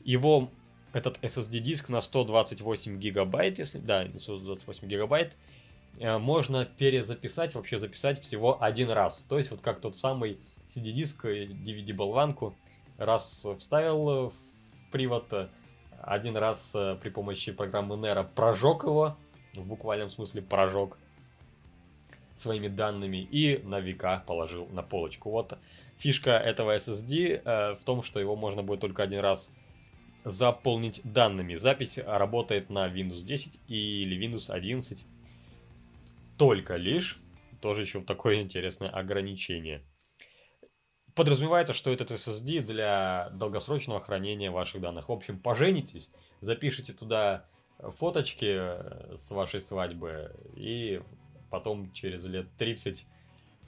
Его, 0.03 0.49
этот 0.93 1.17
SSD-диск 1.23 1.89
на 1.89 2.01
128 2.01 2.99
гигабайт, 2.99 3.59
если... 3.59 3.79
Да, 3.79 4.07
128 4.17 4.87
гигабайт, 4.87 5.37
э, 5.99 6.17
можно 6.17 6.65
перезаписать, 6.65 7.55
вообще 7.55 7.77
записать 7.77 8.19
всего 8.19 8.61
один 8.61 8.89
раз. 8.89 9.25
То 9.29 9.37
есть 9.37 9.51
вот 9.51 9.61
как 9.61 9.79
тот 9.79 9.95
самый 9.95 10.39
CD-диск, 10.67 11.25
DVD-болванку, 11.25 12.55
раз 12.97 13.45
вставил 13.57 14.29
в 14.29 14.33
привод 14.91 15.49
один 16.01 16.37
раз 16.37 16.71
э, 16.73 16.97
при 17.01 17.09
помощи 17.09 17.51
программы 17.51 17.95
Nero 17.95 18.27
прожег 18.35 18.83
его, 18.83 19.15
в 19.53 19.65
буквальном 19.65 20.09
смысле 20.09 20.41
прожег 20.41 20.97
своими 22.35 22.67
данными 22.67 23.17
и 23.17 23.61
на 23.63 23.79
века 23.79 24.23
положил 24.25 24.67
на 24.71 24.81
полочку. 24.81 25.29
Вот 25.29 25.57
фишка 25.97 26.31
этого 26.31 26.75
SSD 26.75 27.41
э, 27.43 27.75
в 27.75 27.83
том, 27.83 28.03
что 28.03 28.19
его 28.19 28.35
можно 28.35 28.63
будет 28.63 28.81
только 28.81 29.03
один 29.03 29.19
раз 29.19 29.51
заполнить 30.23 31.01
данными. 31.03 31.55
Запись 31.55 31.97
работает 31.97 32.69
на 32.69 32.87
Windows 32.87 33.23
10 33.23 33.59
или 33.67 34.17
Windows 34.17 34.51
11 34.51 35.05
только 36.37 36.75
лишь. 36.75 37.17
Тоже 37.61 37.81
еще 37.81 38.01
такое 38.01 38.41
интересное 38.41 38.89
ограничение 38.89 39.83
подразумевается, 41.15 41.73
что 41.73 41.91
этот 41.91 42.11
SSD 42.11 42.61
для 42.61 43.29
долгосрочного 43.33 43.99
хранения 43.99 44.51
ваших 44.51 44.81
данных. 44.81 45.09
В 45.09 45.11
общем, 45.11 45.39
поженитесь, 45.39 46.11
запишите 46.39 46.93
туда 46.93 47.45
фоточки 47.79 48.57
э, 48.57 49.15
с 49.15 49.31
вашей 49.31 49.61
свадьбы, 49.61 50.35
и 50.55 51.01
потом 51.49 51.91
через 51.93 52.25
лет 52.25 52.47
30 52.57 53.05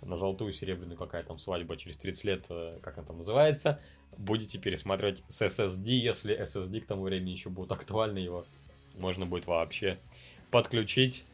на 0.01 0.17
золотую, 0.17 0.53
серебряную, 0.53 0.97
какая 0.97 1.23
там 1.23 1.39
свадьба, 1.39 1.77
через 1.77 1.97
30 1.97 2.23
лет, 2.23 2.45
э, 2.49 2.79
как 2.81 2.97
она 2.97 3.07
там 3.07 3.17
называется, 3.19 3.81
будете 4.17 4.57
пересматривать 4.57 5.23
с 5.27 5.41
SSD, 5.41 5.89
если 5.89 6.39
SSD 6.39 6.81
к 6.81 6.87
тому 6.87 7.03
времени 7.03 7.31
еще 7.31 7.49
будет 7.49 7.71
актуальны, 7.71 8.19
его 8.19 8.45
можно 8.95 9.25
будет 9.25 9.47
вообще 9.47 9.99
подключить 10.51 11.25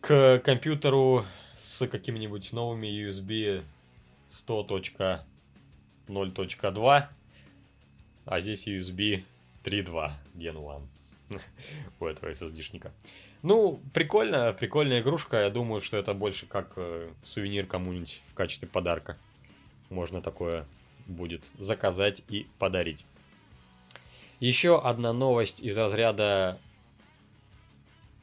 к 0.00 0.40
компьютеру 0.44 1.24
с 1.54 1.86
какими-нибудь 1.86 2.52
новыми 2.52 2.86
USB 2.86 3.62
100.0.2, 4.28 7.06
а 8.24 8.40
здесь 8.40 8.66
USB 8.66 9.24
3.2 9.64 10.10
Gen 10.34 10.82
1 11.30 11.40
у 12.00 12.06
этого 12.06 12.30
SSD-шника. 12.30 12.92
Ну, 13.42 13.80
прикольно, 13.92 14.52
прикольная 14.52 15.00
игрушка. 15.00 15.42
Я 15.42 15.50
думаю, 15.50 15.80
что 15.80 15.96
это 15.96 16.14
больше 16.14 16.46
как 16.46 16.72
э, 16.76 17.10
сувенир 17.22 17.66
кому-нибудь 17.66 18.22
в 18.28 18.34
качестве 18.34 18.68
подарка. 18.68 19.18
Можно 19.90 20.22
такое 20.22 20.66
будет 21.06 21.50
заказать 21.58 22.22
и 22.28 22.46
подарить. 22.58 23.04
Еще 24.40 24.80
одна 24.80 25.12
новость 25.12 25.62
из 25.62 25.78
разряда 25.78 26.58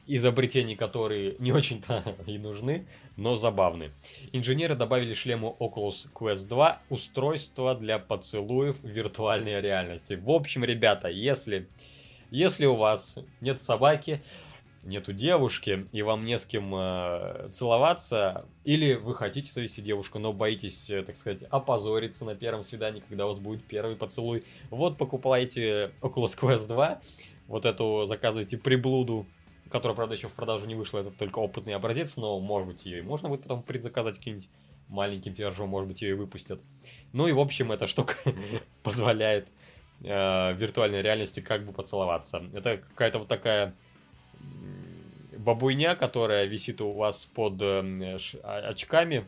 изобретений, 0.06 0.76
которые 0.76 1.36
не 1.38 1.52
очень-то 1.52 2.02
и 2.26 2.38
нужны, 2.38 2.86
но 3.16 3.36
забавны. 3.36 3.92
Инженеры 4.32 4.74
добавили 4.74 5.14
шлему 5.14 5.56
Oculus 5.60 6.08
Quest 6.12 6.48
2 6.48 6.82
устройство 6.90 7.74
для 7.74 7.98
поцелуев 7.98 8.80
в 8.80 8.86
виртуальной 8.86 9.60
реальности. 9.60 10.14
В 10.14 10.30
общем, 10.30 10.64
ребята, 10.64 11.08
если, 11.08 11.68
если 12.30 12.66
у 12.66 12.74
вас 12.74 13.18
нет 13.40 13.62
собаки, 13.62 14.22
нету 14.82 15.12
девушки, 15.12 15.86
и 15.92 16.02
вам 16.02 16.24
не 16.24 16.38
с 16.38 16.46
кем 16.46 16.74
э, 16.74 17.48
целоваться, 17.52 18.46
или 18.64 18.94
вы 18.94 19.14
хотите 19.14 19.52
завести 19.52 19.82
девушку, 19.82 20.18
но 20.18 20.32
боитесь, 20.32 20.90
э, 20.90 21.02
так 21.02 21.16
сказать, 21.16 21.42
опозориться 21.44 22.24
на 22.24 22.34
первом 22.34 22.62
свидании, 22.62 23.02
когда 23.08 23.26
у 23.26 23.28
вас 23.28 23.38
будет 23.38 23.64
первый 23.64 23.96
поцелуй, 23.96 24.44
вот 24.70 24.96
покупайте 24.96 25.92
Oculus 26.00 26.38
Quest 26.38 26.66
2, 26.68 27.00
вот 27.48 27.64
эту 27.64 28.04
заказывайте 28.06 28.56
приблуду 28.58 29.26
которая, 29.70 29.94
правда, 29.94 30.14
еще 30.14 30.28
в 30.28 30.34
продажу 30.34 30.66
не 30.66 30.74
вышла, 30.74 30.98
это 30.98 31.10
только 31.12 31.38
опытный 31.38 31.74
образец, 31.74 32.16
но, 32.16 32.40
может 32.40 32.68
быть, 32.68 32.84
ее 32.84 32.98
и 32.98 33.02
можно 33.02 33.28
будет 33.28 33.42
потом 33.42 33.62
предзаказать 33.62 34.16
каким-нибудь 34.16 34.48
маленьким 34.88 35.34
тиражом, 35.34 35.68
может 35.68 35.88
быть, 35.88 36.02
ее 36.02 36.10
и 36.10 36.14
выпустят. 36.14 36.60
Ну 37.12 37.28
и, 37.28 37.32
в 37.32 37.38
общем, 37.38 37.70
эта 37.72 37.86
штука 37.86 38.14
позволяет 38.82 39.48
э, 40.02 40.54
виртуальной 40.54 41.02
реальности 41.02 41.40
как 41.40 41.64
бы 41.64 41.72
поцеловаться. 41.72 42.42
Это 42.52 42.78
какая-то 42.78 43.20
вот 43.20 43.28
такая 43.28 43.74
бабуйня, 45.40 45.96
которая 45.96 46.44
висит 46.44 46.80
у 46.80 46.92
вас 46.92 47.24
под 47.24 47.60
э, 47.60 48.18
очками 48.44 49.26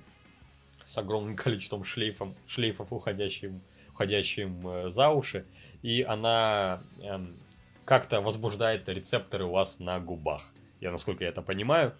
с 0.84 0.98
огромным 0.98 1.36
количеством 1.44 1.84
шлейфом, 1.84 2.34
шлейфов, 2.46 2.92
уходящим, 2.92 3.60
уходящим 3.92 4.68
э, 4.68 4.90
за 4.90 5.10
уши, 5.10 5.46
и 5.82 6.02
она 6.02 6.82
э, 7.00 7.18
как-то 7.84 8.20
возбуждает 8.20 8.88
рецепторы 8.88 9.44
у 9.44 9.50
вас 9.50 9.78
на 9.78 9.98
губах. 10.00 10.52
Я, 10.80 10.90
насколько 10.90 11.24
я 11.24 11.30
это 11.30 11.42
понимаю, 11.42 11.94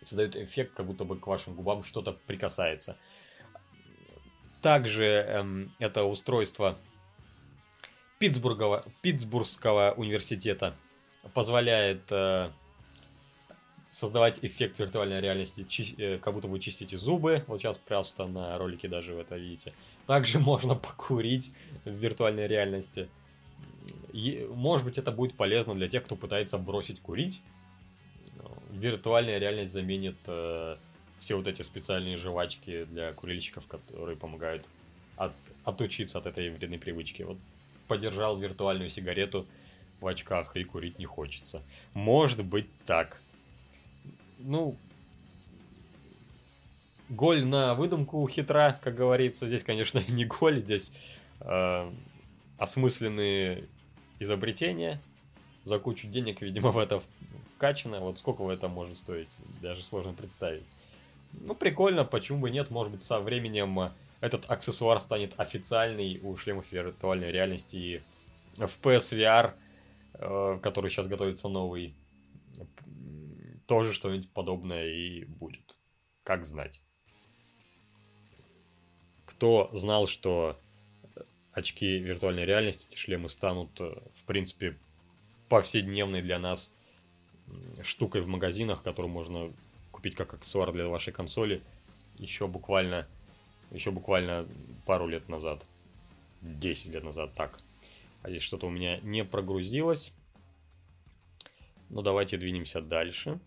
создает 0.00 0.36
эффект, 0.36 0.74
как 0.74 0.86
будто 0.86 1.04
бы 1.04 1.18
к 1.18 1.26
вашим 1.26 1.54
губам 1.54 1.84
что-то 1.84 2.12
прикасается. 2.12 2.96
Также 4.62 5.04
эм, 5.04 5.70
это 5.78 6.04
устройство 6.04 6.76
Питтсбургского 8.18 9.94
университета 9.96 10.74
позволяет 11.34 12.02
э, 12.10 12.50
создавать 13.88 14.38
эффект 14.42 14.78
виртуальной 14.78 15.20
реальности, 15.20 15.64
чи- 15.68 15.94
э, 15.98 16.18
как 16.18 16.34
будто 16.34 16.48
вы 16.48 16.60
чистите 16.60 16.98
зубы. 16.98 17.44
Вот 17.46 17.60
сейчас 17.60 17.78
просто 17.78 18.26
на 18.26 18.58
ролике 18.58 18.88
даже 18.88 19.14
вы 19.14 19.22
это 19.22 19.36
видите. 19.36 19.72
Также 20.06 20.38
можно 20.40 20.74
покурить 20.74 21.52
в 21.84 21.90
виртуальной 21.90 22.46
реальности 22.46 23.08
может 24.50 24.86
быть, 24.86 24.98
это 24.98 25.12
будет 25.12 25.34
полезно 25.34 25.74
для 25.74 25.88
тех, 25.88 26.04
кто 26.04 26.16
пытается 26.16 26.58
бросить 26.58 27.00
курить. 27.00 27.42
Виртуальная 28.70 29.38
реальность 29.38 29.72
заменит 29.72 30.16
э, 30.26 30.76
все 31.20 31.34
вот 31.34 31.46
эти 31.46 31.62
специальные 31.62 32.16
жвачки 32.16 32.84
для 32.84 33.12
курильщиков, 33.12 33.66
которые 33.66 34.16
помогают 34.16 34.66
от, 35.16 35.32
отучиться 35.64 36.18
от 36.18 36.26
этой 36.26 36.50
вредной 36.50 36.78
привычки. 36.78 37.22
Вот 37.22 37.38
подержал 37.88 38.36
виртуальную 38.36 38.90
сигарету 38.90 39.46
в 40.00 40.06
очках 40.06 40.56
и 40.56 40.64
курить 40.64 40.98
не 40.98 41.06
хочется. 41.06 41.62
Может 41.94 42.44
быть 42.44 42.68
так. 42.84 43.20
Ну, 44.38 44.76
голь 47.08 47.44
на 47.44 47.74
выдумку 47.74 48.26
хитра, 48.28 48.78
как 48.82 48.94
говорится. 48.94 49.48
Здесь, 49.48 49.62
конечно, 49.62 50.02
не 50.08 50.24
голь, 50.24 50.62
здесь 50.62 50.92
э, 51.40 51.90
осмысленные 52.58 53.64
изобретения, 54.18 55.00
за 55.64 55.78
кучу 55.78 56.06
денег, 56.08 56.40
видимо, 56.40 56.70
в 56.72 56.78
это 56.78 57.00
вкачано. 57.54 58.00
Вот 58.00 58.18
сколько 58.18 58.48
это 58.50 58.68
может 58.68 58.96
стоить, 58.96 59.30
даже 59.60 59.82
сложно 59.82 60.12
представить. 60.12 60.64
Ну, 61.32 61.54
прикольно, 61.54 62.04
почему 62.04 62.38
бы 62.38 62.50
нет, 62.50 62.70
может 62.70 62.92
быть, 62.92 63.02
со 63.02 63.20
временем 63.20 63.92
этот 64.20 64.50
аксессуар 64.50 65.00
станет 65.00 65.38
официальный 65.38 66.20
у 66.22 66.36
шлемов 66.36 66.72
виртуальной 66.72 67.30
реальности 67.30 67.76
и 67.76 68.02
в 68.56 68.80
PSVR, 68.82 69.50
э, 69.50 69.67
который 70.18 70.90
сейчас 70.90 71.06
готовится 71.06 71.48
новый, 71.48 71.94
тоже 73.66 73.92
что-нибудь 73.92 74.30
подобное 74.30 74.88
и 74.88 75.24
будет. 75.24 75.76
Как 76.24 76.44
знать. 76.44 76.82
Кто 79.26 79.70
знал, 79.72 80.06
что 80.06 80.58
очки 81.52 81.98
виртуальной 81.98 82.44
реальности, 82.44 82.88
эти 82.88 82.96
шлемы 82.96 83.28
станут, 83.28 83.80
э, 83.80 83.94
в 84.14 84.24
принципе, 84.24 84.78
повседневной 85.48 86.22
для 86.22 86.38
нас 86.38 86.72
штукой 87.82 88.22
в 88.22 88.26
магазинах, 88.26 88.82
которую 88.82 89.12
можно 89.12 89.52
купить 89.90 90.14
как 90.14 90.34
аксессуар 90.34 90.72
для 90.72 90.88
вашей 90.88 91.12
консоли 91.12 91.62
еще 92.18 92.46
буквально, 92.46 93.06
еще 93.70 93.90
буквально 93.90 94.46
пару 94.86 95.06
лет 95.06 95.28
назад. 95.28 95.66
10 96.42 96.92
лет 96.92 97.04
назад, 97.04 97.34
так. 97.34 97.58
А 98.22 98.30
здесь 98.30 98.42
что-то 98.42 98.66
у 98.66 98.70
меня 98.70 98.98
не 99.00 99.24
прогрузилось. 99.24 100.12
Ну, 101.88 102.02
давайте 102.02 102.36
двинемся 102.36 102.80
дальше. 102.80 103.40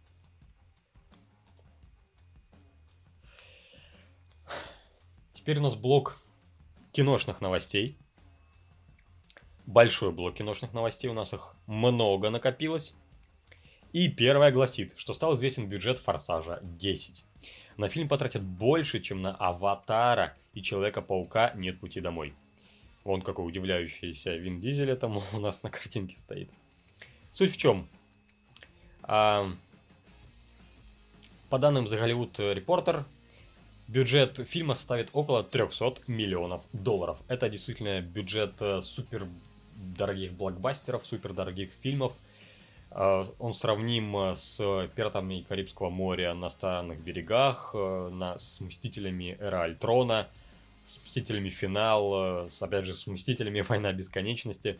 Теперь 5.34 5.58
у 5.58 5.62
нас 5.62 5.75
блок 5.75 6.18
киношных 6.92 7.42
новостей. 7.42 7.98
Большой 9.66 10.12
блок 10.12 10.36
киношных 10.36 10.74
новостей, 10.74 11.10
у 11.10 11.13
нас 11.13 11.34
их 11.34 11.56
много 11.66 12.30
накопилось. 12.30 12.96
И 13.94 14.08
первая 14.08 14.51
гласит, 14.51 14.94
что 14.98 15.13
стал 15.13 15.36
известен 15.36 15.68
бюджет 15.68 16.00
«Форсажа 16.00 16.60
10». 16.62 17.24
На 17.78 17.90
фильм 17.90 18.08
потратят 18.08 18.44
больше, 18.44 19.00
чем 19.01 19.22
на 19.22 19.36
«Аватара» 19.36 20.38
и 20.54 20.62
«Человека-паука. 20.62 21.54
Нет 21.56 21.80
пути 21.80 22.00
домой». 22.00 22.34
Вон 23.03 23.22
какой 23.22 23.48
удивляющийся 23.48 24.36
Вин 24.36 24.60
Дизель 24.60 24.96
там 24.96 25.17
у 25.34 25.39
нас 25.39 25.63
на 25.63 25.70
картинке 25.70 26.17
стоит. 26.17 26.50
Суть 27.31 27.51
в 27.51 27.58
чем? 27.58 27.88
А, 29.03 29.51
по 31.50 31.58
данным 31.58 31.86
The 31.86 32.01
Hollywood 32.01 32.55
Reporter, 32.55 33.03
бюджет 33.88 34.38
фильма 34.48 34.74
составит 34.74 35.10
около 35.13 35.43
300 35.43 36.03
миллионов 36.08 36.63
долларов. 36.72 37.20
Это 37.27 37.50
действительно 37.50 38.01
бюджет 38.01 38.53
э, 38.62 38.81
супер 38.81 39.27
дорогих 39.75 40.34
блокбастеров, 40.34 41.05
супер 41.05 41.34
дорогих 41.34 41.72
фильмов. 41.81 42.13
А, 42.91 43.25
он 43.39 43.53
сравним 43.53 44.15
э, 44.15 44.36
с 44.36 44.58
«Пиратами 44.96 45.46
Карибского 45.48 45.89
моря» 45.89 46.34
на 46.34 46.50
странных 46.50 47.01
берегах, 47.01 47.72
э, 47.74 48.36
с 48.38 48.62
«Мстителями. 48.62 49.38
Эра 49.39 49.63
Альтрона», 49.63 50.29
с 50.83 50.97
«Мстителями. 51.05 51.50
Финал», 51.50 52.47
с, 52.50 52.61
опять 52.61 52.85
же, 52.85 52.93
с 52.93 53.07
«Мстителями. 53.07 53.61
Война 53.67 53.91
бесконечности», 53.93 54.79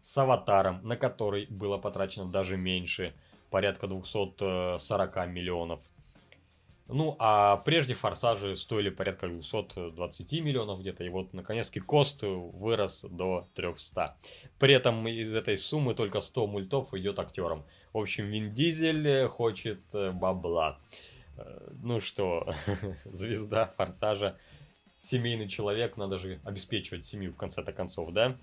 с 0.00 0.18
«Аватаром», 0.18 0.80
на 0.82 0.96
который 0.96 1.46
было 1.46 1.78
потрачено 1.78 2.26
даже 2.26 2.56
меньше, 2.56 3.14
порядка 3.50 3.86
240 3.86 5.26
миллионов– 5.28 5.80
ну, 6.86 7.16
а 7.18 7.56
прежде 7.58 7.94
форсажи 7.94 8.56
стоили 8.56 8.90
порядка 8.90 9.26
220 9.26 10.32
миллионов 10.42 10.80
где-то, 10.80 11.02
и 11.02 11.08
вот, 11.08 11.32
наконец-таки, 11.32 11.80
кост 11.80 12.22
вырос 12.22 13.06
до 13.08 13.48
300. 13.54 14.16
При 14.58 14.74
этом 14.74 15.08
из 15.08 15.34
этой 15.34 15.56
суммы 15.56 15.94
только 15.94 16.20
100 16.20 16.46
мультов 16.46 16.92
идет 16.92 17.18
актерам. 17.18 17.64
В 17.94 17.98
общем, 17.98 18.26
Вин 18.26 18.52
Дизель 18.52 19.26
хочет 19.28 19.80
э, 19.94 20.10
бабла. 20.10 20.78
Э, 21.38 21.70
ну 21.82 22.00
что, 22.02 22.52
звезда 23.06 23.72
форсажа, 23.78 24.36
семейный 25.04 25.48
человек, 25.48 25.96
надо 25.96 26.18
же 26.18 26.38
обеспечивать 26.44 27.04
семью 27.04 27.32
в 27.32 27.36
конце-то 27.36 27.72
концов, 27.72 28.12
да? 28.12 28.36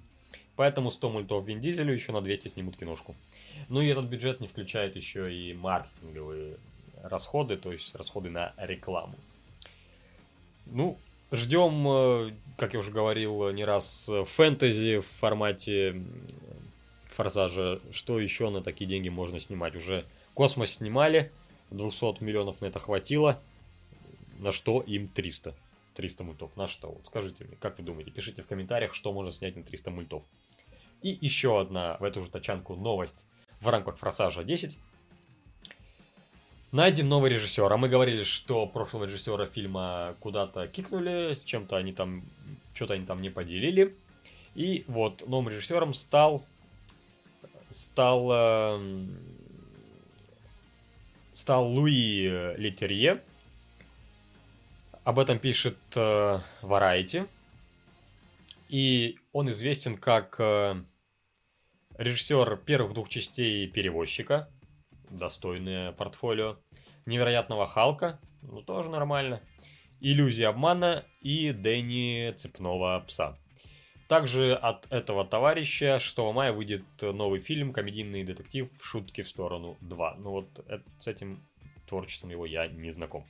Поэтому 0.55 0.91
100 0.91 1.09
мультов 1.09 1.45
Вин 1.45 1.59
Дизелю 1.59 1.93
еще 1.93 2.11
на 2.11 2.21
200 2.21 2.49
снимут 2.49 2.77
киношку. 2.77 3.15
Ну 3.69 3.81
и 3.81 3.87
этот 3.87 4.05
бюджет 4.05 4.39
не 4.39 4.47
включает 4.47 4.95
еще 4.95 5.33
и 5.33 5.53
маркетинговые 5.53 6.57
расходы, 7.03 7.57
то 7.57 7.71
есть 7.71 7.95
расходы 7.95 8.29
на 8.29 8.53
рекламу. 8.57 9.15
Ну, 10.67 10.97
ждем, 11.31 11.87
э, 11.87 12.33
как 12.57 12.73
я 12.73 12.79
уже 12.79 12.91
говорил 12.91 13.49
не 13.51 13.65
раз, 13.65 14.09
фэнтези 14.25 14.99
в 14.99 15.07
формате 15.07 16.01
Форсажа. 17.07 17.79
Что 17.91 18.19
еще 18.19 18.49
на 18.49 18.61
такие 18.61 18.89
деньги 18.89 19.09
можно 19.09 19.39
снимать? 19.39 19.75
Уже 19.75 20.05
Космос 20.33 20.75
снимали, 20.75 21.31
200 21.71 22.23
миллионов 22.23 22.61
на 22.61 22.67
это 22.67 22.79
хватило. 22.79 23.39
На 24.39 24.51
что 24.51 24.81
им 24.81 25.07
300? 25.07 25.53
300 25.93 26.23
мультов. 26.23 26.55
На 26.57 26.67
что? 26.67 26.91
Вот 26.91 27.07
скажите 27.07 27.45
мне, 27.45 27.55
как 27.57 27.77
вы 27.77 27.83
думаете? 27.83 28.11
Пишите 28.11 28.41
в 28.41 28.47
комментариях, 28.47 28.93
что 28.93 29.11
можно 29.11 29.31
снять 29.31 29.55
на 29.55 29.63
300 29.63 29.91
мультов. 29.91 30.23
И 31.01 31.17
еще 31.21 31.59
одна 31.59 31.97
в 31.99 32.03
эту 32.03 32.23
же 32.23 32.29
тачанку 32.29 32.75
новость 32.75 33.25
в 33.59 33.67
рамках 33.67 33.97
Форсажа 33.97 34.43
10. 34.43 34.77
Найден 36.71 37.09
новый 37.09 37.31
режиссер. 37.31 37.71
А 37.71 37.77
мы 37.77 37.89
говорили, 37.89 38.23
что 38.23 38.65
прошлого 38.65 39.05
режиссера 39.05 39.45
фильма 39.45 40.15
куда-то 40.19 40.67
кикнули, 40.67 41.37
чем-то 41.43 41.75
они 41.75 41.91
там, 41.91 42.23
что-то 42.73 42.93
они 42.93 43.05
там 43.05 43.21
не 43.21 43.29
поделили. 43.29 43.95
И 44.55 44.85
вот 44.87 45.27
новым 45.27 45.49
режиссером 45.49 45.93
стал, 45.93 46.45
стал, 47.71 48.29
э, 48.31 49.05
стал 51.33 51.67
Луи 51.67 52.55
Литерье. 52.57 53.21
Об 55.03 55.17
этом 55.17 55.39
пишет 55.39 55.79
э, 55.95 56.39
Variety. 56.61 57.27
И 58.69 59.17
он 59.33 59.49
известен 59.49 59.97
как 59.97 60.39
э, 60.39 60.75
режиссер 61.97 62.57
первых 62.57 62.93
двух 62.93 63.09
частей 63.09 63.67
«Перевозчика», 63.67 64.47
достойное 65.09 65.91
портфолио. 65.91 66.57
Невероятного 67.07 67.65
Халка, 67.65 68.19
ну 68.43 68.61
тоже 68.61 68.91
нормально. 68.91 69.41
Иллюзия 70.01 70.49
обмана 70.49 71.03
и 71.19 71.51
Дэнни 71.51 72.31
Цепного 72.37 73.03
Пса. 73.07 73.39
Также 74.07 74.53
от 74.53 74.85
этого 74.91 75.25
товарища 75.25 75.99
6 75.99 76.17
мая 76.31 76.53
выйдет 76.53 76.83
новый 77.01 77.39
фильм 77.39 77.73
«Комедийный 77.73 78.23
детектив. 78.23 78.69
Шутки 78.79 79.23
в 79.23 79.27
сторону 79.27 79.77
2». 79.81 80.15
Ну 80.19 80.29
вот 80.29 80.65
с 80.99 81.07
этим 81.07 81.43
творчеством 81.87 82.29
его 82.29 82.45
я 82.45 82.67
не 82.67 82.91
знаком. 82.91 83.25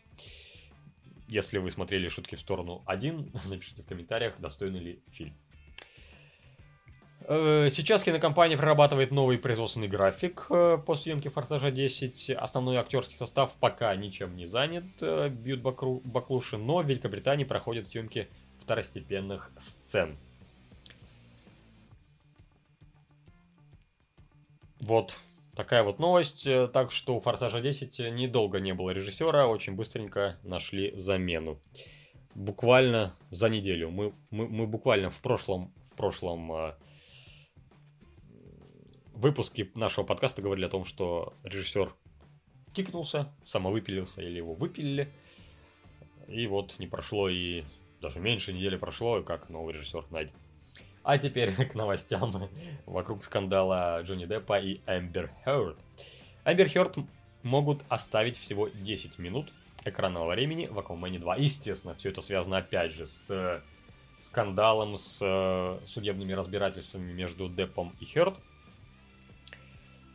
Если 1.32 1.60
вы 1.60 1.72
смотрели 1.72 2.10
«Шутки 2.10 2.36
в 2.36 2.42
сторону 2.42 2.84
1», 2.88 3.40
напишите 3.50 3.84
в 3.84 3.86
комментариях, 3.86 4.34
достойный 4.40 4.82
ли 4.82 5.04
фильм. 5.12 5.34
Э, 7.22 7.70
сейчас 7.72 8.04
кинокомпания 8.04 8.58
прорабатывает 8.58 9.12
новый 9.12 9.38
производственный 9.38 9.88
график 9.88 10.48
э, 10.50 10.78
по 10.86 10.94
съемке 10.94 11.30
«Форсажа 11.30 11.70
10». 11.70 12.34
Основной 12.34 12.76
актерский 12.76 13.16
состав 13.16 13.56
пока 13.56 13.96
ничем 13.96 14.36
не 14.36 14.46
занят, 14.46 14.84
э, 15.02 15.30
бьют 15.30 15.62
баклуши, 15.62 16.58
но 16.58 16.80
в 16.80 16.86
Великобритании 16.86 17.46
проходят 17.46 17.88
съемки 17.88 18.28
второстепенных 18.60 19.52
сцен. 19.58 20.18
Вот 24.82 25.18
такая 25.62 25.84
вот 25.84 26.00
новость. 26.00 26.48
Так 26.74 26.92
что 26.92 27.16
у 27.16 27.20
«Форсажа 27.20 27.60
10» 27.60 28.10
недолго 28.10 28.60
не 28.60 28.74
было 28.74 28.90
режиссера, 28.90 29.48
очень 29.48 29.76
быстренько 29.76 30.40
нашли 30.42 30.92
замену. 30.96 31.62
Буквально 32.34 33.16
за 33.30 33.48
неделю. 33.48 33.92
Мы, 33.92 34.14
мы, 34.32 34.48
мы 34.48 34.66
буквально 34.66 35.12
в 35.12 35.22
прошлом, 35.22 35.72
в 35.86 35.96
прошлом 35.96 36.52
выпуске 39.14 39.70
нашего 39.76 40.04
подкаста 40.04 40.42
говорили 40.42 40.66
о 40.66 40.70
том, 40.70 40.84
что 40.84 41.36
режиссер 41.44 41.94
кикнулся, 42.74 43.32
самовыпилился 43.46 44.24
или 44.24 44.38
его 44.38 44.56
выпилили. 44.56 45.14
И 46.28 46.48
вот 46.48 46.80
не 46.80 46.88
прошло 46.88 47.30
и 47.30 47.64
даже 48.02 48.20
меньше 48.20 48.52
недели 48.52 48.78
прошло, 48.78 49.22
как 49.22 49.50
новый 49.50 49.76
режиссер 49.76 50.06
найден. 50.10 50.34
А 51.04 51.18
теперь 51.18 51.54
к 51.66 51.76
новостям 51.76 52.50
вокруг 52.86 53.24
скандала 53.24 54.02
Джонни 54.04 54.26
Деппа 54.26 54.60
и 54.60 54.80
Эмбер 54.88 55.32
Хёрд. 55.44 55.78
Эмбер 56.46 56.70
Хёрд 56.70 56.98
могут 57.44 57.84
оставить 57.90 58.38
всего 58.38 58.68
10 58.70 59.20
минут 59.20 59.52
экранного 59.84 60.30
времени 60.32 60.68
в 60.68 60.78
Аквамене 60.78 61.20
2. 61.20 61.38
Естественно, 61.38 61.96
все 61.96 62.10
это 62.10 62.22
связано 62.22 62.58
опять 62.58 62.94
же 62.94 63.08
с 63.08 63.64
скандалом, 64.20 64.98
с 64.98 65.20
э, 65.22 65.80
судебными 65.86 66.34
разбирательствами 66.34 67.12
между 67.12 67.50
Деппом 67.50 67.96
и 68.00 68.06
Хёрд. 68.06 68.36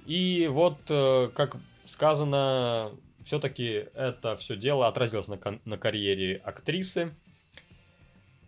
И 0.07 0.46
вот, 0.49 0.79
э, 0.88 1.29
как 1.35 1.57
сказано, 1.85 2.92
все-таки 3.25 3.88
это 3.94 4.37
все 4.37 4.57
дело 4.57 4.87
отразилось 4.87 5.27
на, 5.27 5.38
на 5.64 5.77
карьере 5.77 6.37
актрисы. 6.44 7.14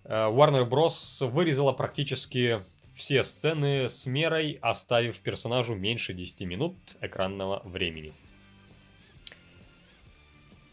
Э, 0.08 0.30
Warner 0.30 0.66
Bros. 0.68 1.26
вырезала 1.28 1.72
практически 1.72 2.62
все 2.94 3.22
сцены 3.22 3.88
с 3.88 4.06
мерой, 4.06 4.58
оставив 4.60 5.20
персонажу 5.20 5.74
меньше 5.74 6.14
10 6.14 6.40
минут 6.40 6.74
экранного 7.00 7.60
времени. 7.64 8.12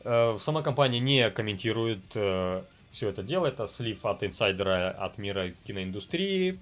Э, 0.05 0.37
сама 0.39 0.61
компания 0.61 0.99
не 0.99 1.29
комментирует 1.29 2.15
э, 2.15 2.63
все 2.91 3.09
это 3.09 3.23
дело. 3.23 3.45
Это 3.45 3.67
слив 3.67 4.05
от 4.05 4.23
инсайдера 4.23 4.89
от 4.91 5.17
мира 5.17 5.51
киноиндустрии. 5.65 6.59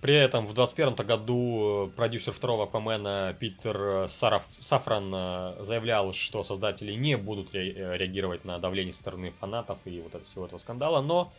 При 0.00 0.14
этом 0.14 0.46
в 0.46 0.54
2021 0.54 1.06
году 1.06 1.92
продюсер 1.96 2.32
второго 2.32 2.64
Аквамена 2.64 3.34
Питер 3.38 4.08
Сараф, 4.08 4.44
Сафран 4.60 5.12
э, 5.12 5.64
заявлял, 5.64 6.12
что 6.12 6.44
создатели 6.44 6.92
не 6.92 7.16
будут 7.16 7.52
реагировать 7.52 8.44
на 8.44 8.60
давление 8.60 8.92
со 8.92 9.00
стороны 9.00 9.32
фанатов 9.32 9.78
и 9.86 10.00
вот 10.00 10.10
этого 10.10 10.24
всего 10.24 10.46
этого 10.46 10.60
скандала, 10.60 11.02
но, 11.02 11.32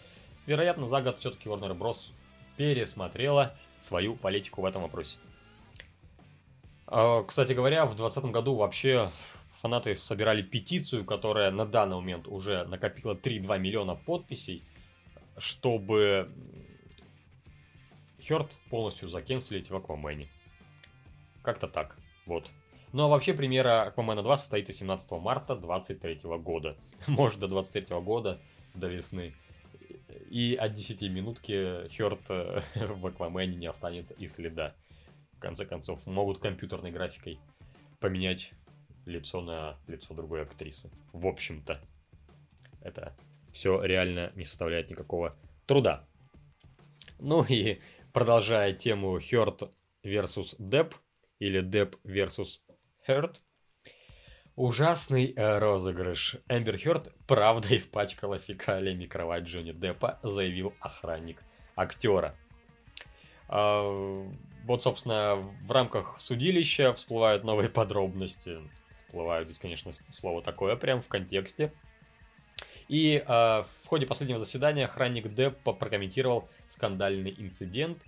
вероятно, 0.46 0.88
за 0.88 1.02
год 1.02 1.20
все-таки 1.20 1.48
Warner 1.48 1.78
Bros. 1.78 2.12
пересмотрела 2.58 3.56
свою 3.80 4.16
политику 4.16 4.62
в 4.62 4.66
этом 4.66 4.82
вопросе. 4.82 5.20
А, 6.86 7.24
кстати 7.24 7.54
говоря, 7.54 7.86
в 7.86 7.96
2020 7.96 8.26
году 8.32 8.56
вообще 8.56 9.10
фанаты 9.62 9.96
собирали 9.96 10.42
петицию, 10.42 11.06
которая 11.06 11.52
на 11.52 11.66
данный 11.66 11.96
момент 11.96 12.28
уже 12.28 12.66
накопила 12.66 13.14
3,2 13.14 13.58
миллиона 13.58 13.96
подписей, 13.96 14.64
чтобы 15.38 16.30
Хёрд 18.22 18.56
полностью 18.70 19.10
закенселить 19.10 19.70
в 19.70 19.76
Аквамене. 19.76 20.28
Как-то 21.42 21.68
так. 21.68 21.98
Вот. 22.26 22.50
Ну 22.92 23.04
а 23.04 23.08
вообще 23.08 23.34
премьера 23.34 23.84
Аквамена 23.84 24.24
2 24.24 24.38
состоится 24.38 24.74
17 24.74 25.12
марта 25.12 25.56
2023 25.56 26.22
года. 26.40 26.76
Может 27.08 27.40
до 27.40 27.48
23 27.48 28.00
года, 28.00 28.42
до 28.74 28.88
весны. 28.88 29.34
И 30.30 30.56
от 30.56 30.74
10 30.74 31.02
минутки 31.10 31.88
Хёрд 31.96 32.28
в 32.76 33.08
Аквамене 33.08 33.56
не 33.56 33.68
останется 33.68 34.14
и 34.16 34.28
следа 34.28 34.76
в 35.40 35.42
конце 35.42 35.66
концов, 35.66 36.06
могут 36.06 36.40
компьютерной 36.40 36.92
графикой 36.92 37.40
поменять 38.02 38.52
лицо 39.06 39.42
на 39.42 39.78
лицо 39.88 40.14
другой 40.14 40.42
актрисы. 40.42 40.92
В 41.14 41.26
общем-то, 41.26 41.82
это 42.82 43.16
все 43.52 43.82
реально 43.82 44.34
не 44.36 44.44
составляет 44.44 44.90
никакого 44.90 45.38
труда. 45.66 46.06
Ну 47.20 47.46
и 47.48 47.80
продолжая 48.14 48.74
тему 48.74 49.18
Hurt 49.18 49.72
versus 50.04 50.56
Depp, 50.60 50.94
или 51.40 51.62
Depp 51.62 51.98
versus 52.04 52.60
Hurt, 53.08 53.38
ужасный 54.56 55.34
э, 55.34 55.58
розыгрыш. 55.58 56.36
Эмбер 56.50 56.78
Хёрд 56.78 57.14
правда 57.26 57.68
испачкала 57.78 58.38
фекалиями 58.38 59.06
кровать 59.06 59.46
Джонни 59.46 59.72
Деппа, 59.72 60.20
заявил 60.22 60.74
охранник 60.82 61.42
актера. 61.76 62.36
А, 63.48 64.28
вот, 64.66 64.84
собственно, 64.84 65.36
в 65.36 65.72
рамках 65.72 66.20
судилища 66.20 66.94
всплывают 66.94 67.44
новые 67.44 67.70
подробности. 67.70 68.60
Всплывают 68.92 69.48
здесь, 69.48 69.60
конечно, 69.60 69.92
слово 70.14 70.42
такое, 70.42 70.76
прям 70.76 71.02
в 71.02 71.08
контексте. 71.08 71.72
И 72.90 73.24
э, 73.24 73.24
в 73.28 73.88
ходе 73.88 74.08
последнего 74.08 74.40
заседания 74.40 74.86
охранник 74.86 75.32
Деппа 75.34 75.74
прокомментировал 75.74 76.50
скандальный 76.68 77.34
инцидент, 77.38 78.04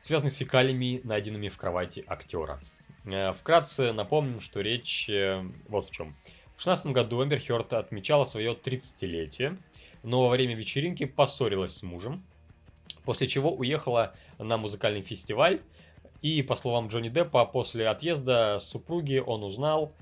связанный 0.00 0.30
с 0.30 0.36
фекалиями, 0.36 1.00
найденными 1.02 1.48
в 1.48 1.58
кровати 1.58 2.04
актера. 2.06 2.60
Э, 3.04 3.32
вкратце 3.32 3.92
напомним, 3.92 4.40
что 4.40 4.60
речь 4.60 5.10
э, 5.10 5.42
вот 5.68 5.88
в 5.88 5.90
чем. 5.90 6.16
В 6.56 6.62
2016 6.62 6.86
году 6.86 7.24
Эмбер 7.24 7.40
Хёрд 7.40 7.72
отмечала 7.72 8.24
свое 8.24 8.54
30-летие, 8.54 9.58
но 10.04 10.22
во 10.22 10.28
время 10.30 10.54
вечеринки 10.54 11.04
поссорилась 11.04 11.76
с 11.76 11.82
мужем, 11.82 12.24
после 13.04 13.26
чего 13.26 13.52
уехала 13.52 14.14
на 14.38 14.58
музыкальный 14.58 15.02
фестиваль. 15.02 15.60
И, 16.22 16.42
по 16.42 16.54
словам 16.54 16.86
Джонни 16.86 17.08
Деппа, 17.08 17.44
после 17.46 17.88
отъезда 17.88 18.58
супруги 18.60 19.18
он 19.24 19.42
узнал, 19.42 19.92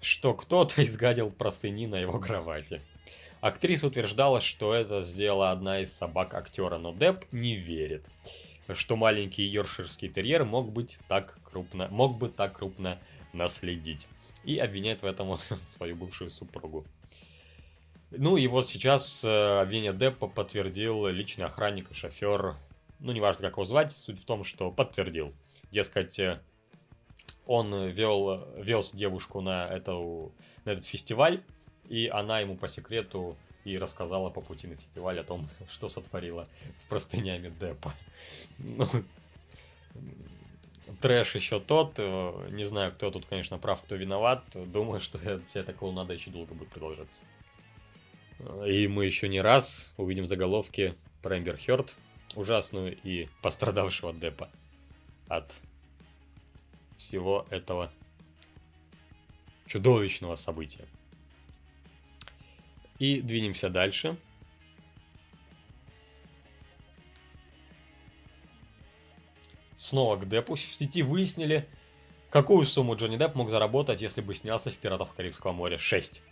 что 0.00 0.34
кто-то 0.34 0.82
изгадил 0.84 1.30
простыни 1.30 1.86
на 1.86 1.96
его 1.96 2.18
кровати. 2.18 2.82
Актриса 3.46 3.86
утверждала, 3.86 4.40
что 4.40 4.74
это 4.74 5.02
сделала 5.04 5.52
одна 5.52 5.78
из 5.78 5.92
собак 5.92 6.34
актера, 6.34 6.78
но 6.78 6.92
Депп 6.92 7.26
не 7.30 7.54
верит, 7.54 8.04
что 8.74 8.96
маленький 8.96 9.44
йоркширский 9.44 10.08
терьер 10.08 10.44
мог 10.44 10.72
быть 10.72 10.98
так 11.06 11.38
крупно, 11.44 11.86
мог 11.86 12.18
бы 12.18 12.28
так 12.28 12.56
крупно 12.56 12.98
наследить. 13.32 14.08
И 14.42 14.58
обвиняет 14.58 15.02
в 15.02 15.06
этом 15.06 15.38
свою 15.76 15.94
бывшую 15.94 16.32
супругу. 16.32 16.84
Ну 18.10 18.36
и 18.36 18.48
вот 18.48 18.68
сейчас 18.68 19.24
э, 19.24 19.60
обвинение 19.60 19.92
Деппа 19.92 20.26
подтвердил 20.26 21.06
личный 21.06 21.44
охранник 21.44 21.92
и 21.92 21.94
шофер. 21.94 22.56
Ну, 22.98 23.12
неважно, 23.12 23.42
как 23.42 23.58
его 23.58 23.64
звать, 23.64 23.92
суть 23.92 24.20
в 24.20 24.24
том, 24.24 24.42
что 24.42 24.72
подтвердил. 24.72 25.32
Дескать, 25.70 26.18
э, 26.18 26.40
он 27.46 27.90
вел, 27.90 28.44
вез 28.56 28.90
девушку 28.90 29.40
на, 29.40 29.68
эту, 29.68 30.32
на 30.64 30.70
этот 30.70 30.84
фестиваль, 30.84 31.44
и 31.88 32.08
она 32.08 32.40
ему 32.40 32.56
по 32.56 32.68
секрету 32.68 33.36
и 33.64 33.78
рассказала 33.78 34.30
по 34.30 34.40
пути 34.40 34.66
на 34.68 34.76
фестиваль 34.76 35.18
о 35.18 35.24
том, 35.24 35.48
что 35.68 35.88
сотворила 35.88 36.48
с 36.76 36.84
простынями 36.84 37.52
Деппа. 37.60 37.92
Ну, 38.58 38.86
трэш 41.00 41.34
еще 41.34 41.60
тот. 41.60 41.94
Э, 41.98 42.48
не 42.50 42.64
знаю, 42.64 42.92
кто 42.92 43.10
тут, 43.10 43.26
конечно, 43.26 43.58
прав, 43.58 43.82
кто 43.82 43.96
виноват. 43.96 44.44
Думаю, 44.54 45.00
что 45.00 45.18
вся 45.48 45.60
эта 45.60 45.72
клоунада 45.72 46.14
еще 46.14 46.30
долго 46.30 46.54
будет 46.54 46.68
продолжаться. 46.68 47.22
И 48.66 48.86
мы 48.86 49.06
еще 49.06 49.28
не 49.28 49.40
раз 49.40 49.92
увидим 49.96 50.26
заголовки 50.26 50.94
про 51.22 51.38
Эмбер 51.38 51.58
Хёрд, 51.58 51.94
ужасную 52.34 52.96
и 53.02 53.28
пострадавшего 53.42 54.12
Деппа 54.12 54.48
от 55.28 55.56
всего 56.98 57.46
этого 57.50 57.90
чудовищного 59.66 60.36
события. 60.36 60.84
И 62.98 63.20
двинемся 63.20 63.68
дальше. 63.68 64.16
Снова 69.74 70.16
к 70.16 70.28
Деппу. 70.28 70.54
В 70.54 70.60
сети 70.60 71.02
выяснили, 71.02 71.68
какую 72.30 72.64
сумму 72.66 72.96
Джонни 72.96 73.16
Депп 73.16 73.34
мог 73.34 73.50
заработать, 73.50 74.00
если 74.00 74.22
бы 74.22 74.34
снялся 74.34 74.70
в 74.70 74.78
«Пиратах 74.78 75.14
Карибского 75.14 75.52
моря 75.52 75.76
6». 75.76 76.22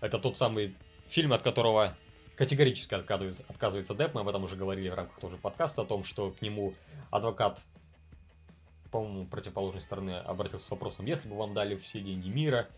Это 0.00 0.18
тот 0.18 0.36
самый 0.36 0.74
фильм, 1.06 1.32
от 1.32 1.42
которого 1.42 1.96
категорически 2.36 2.94
отказывается, 2.94 3.44
отказывается 3.48 3.94
Депп. 3.94 4.14
Мы 4.14 4.20
об 4.20 4.28
этом 4.28 4.44
уже 4.44 4.56
говорили 4.56 4.88
в 4.88 4.94
рамках 4.94 5.18
тоже 5.20 5.36
подкаста, 5.36 5.82
о 5.82 5.84
том, 5.84 6.04
что 6.04 6.32
к 6.32 6.42
нему 6.42 6.74
адвокат, 7.10 7.60
по-моему, 8.90 9.26
противоположной 9.26 9.82
стороны 9.82 10.18
обратился 10.18 10.66
с 10.66 10.70
вопросом, 10.70 11.06
если 11.06 11.28
бы 11.28 11.36
вам 11.36 11.54
дали 11.54 11.76
все 11.76 12.00
деньги 12.00 12.28
мира, 12.28 12.68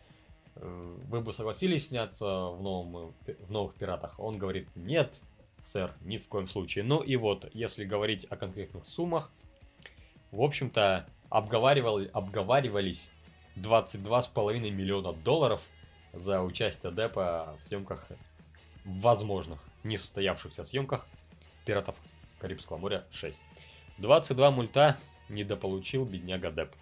вы 0.56 1.20
бы 1.20 1.32
согласились 1.32 1.88
сняться 1.88 2.26
в, 2.26 2.62
новом, 2.62 3.14
в 3.26 3.50
новых 3.50 3.74
«Пиратах»? 3.74 4.18
Он 4.20 4.38
говорит, 4.38 4.68
нет, 4.74 5.20
сэр, 5.62 5.94
ни 6.02 6.18
в 6.18 6.28
коем 6.28 6.46
случае. 6.46 6.84
Ну 6.84 7.00
и 7.00 7.16
вот, 7.16 7.48
если 7.54 7.84
говорить 7.84 8.26
о 8.30 8.36
конкретных 8.36 8.84
суммах, 8.84 9.32
в 10.30 10.42
общем-то, 10.42 11.06
обговаривал, 11.28 12.00
обговаривались 12.12 13.10
22,5 13.56 14.70
миллиона 14.70 15.12
долларов– 15.12 15.66
за 16.12 16.42
участие 16.42 16.92
Деппа 16.92 17.56
в 17.58 17.62
съемках, 17.62 18.08
возможных, 18.84 19.64
несостоявшихся 19.84 20.64
съемках 20.64 21.06
«Пиратов 21.64 21.96
Карибского 22.40 22.78
моря 22.78 23.06
6». 23.12 23.40
22 23.98 24.50
мульта 24.50 24.96
недополучил 25.28 26.04
бедняга 26.04 26.50
Депп. 26.50 26.74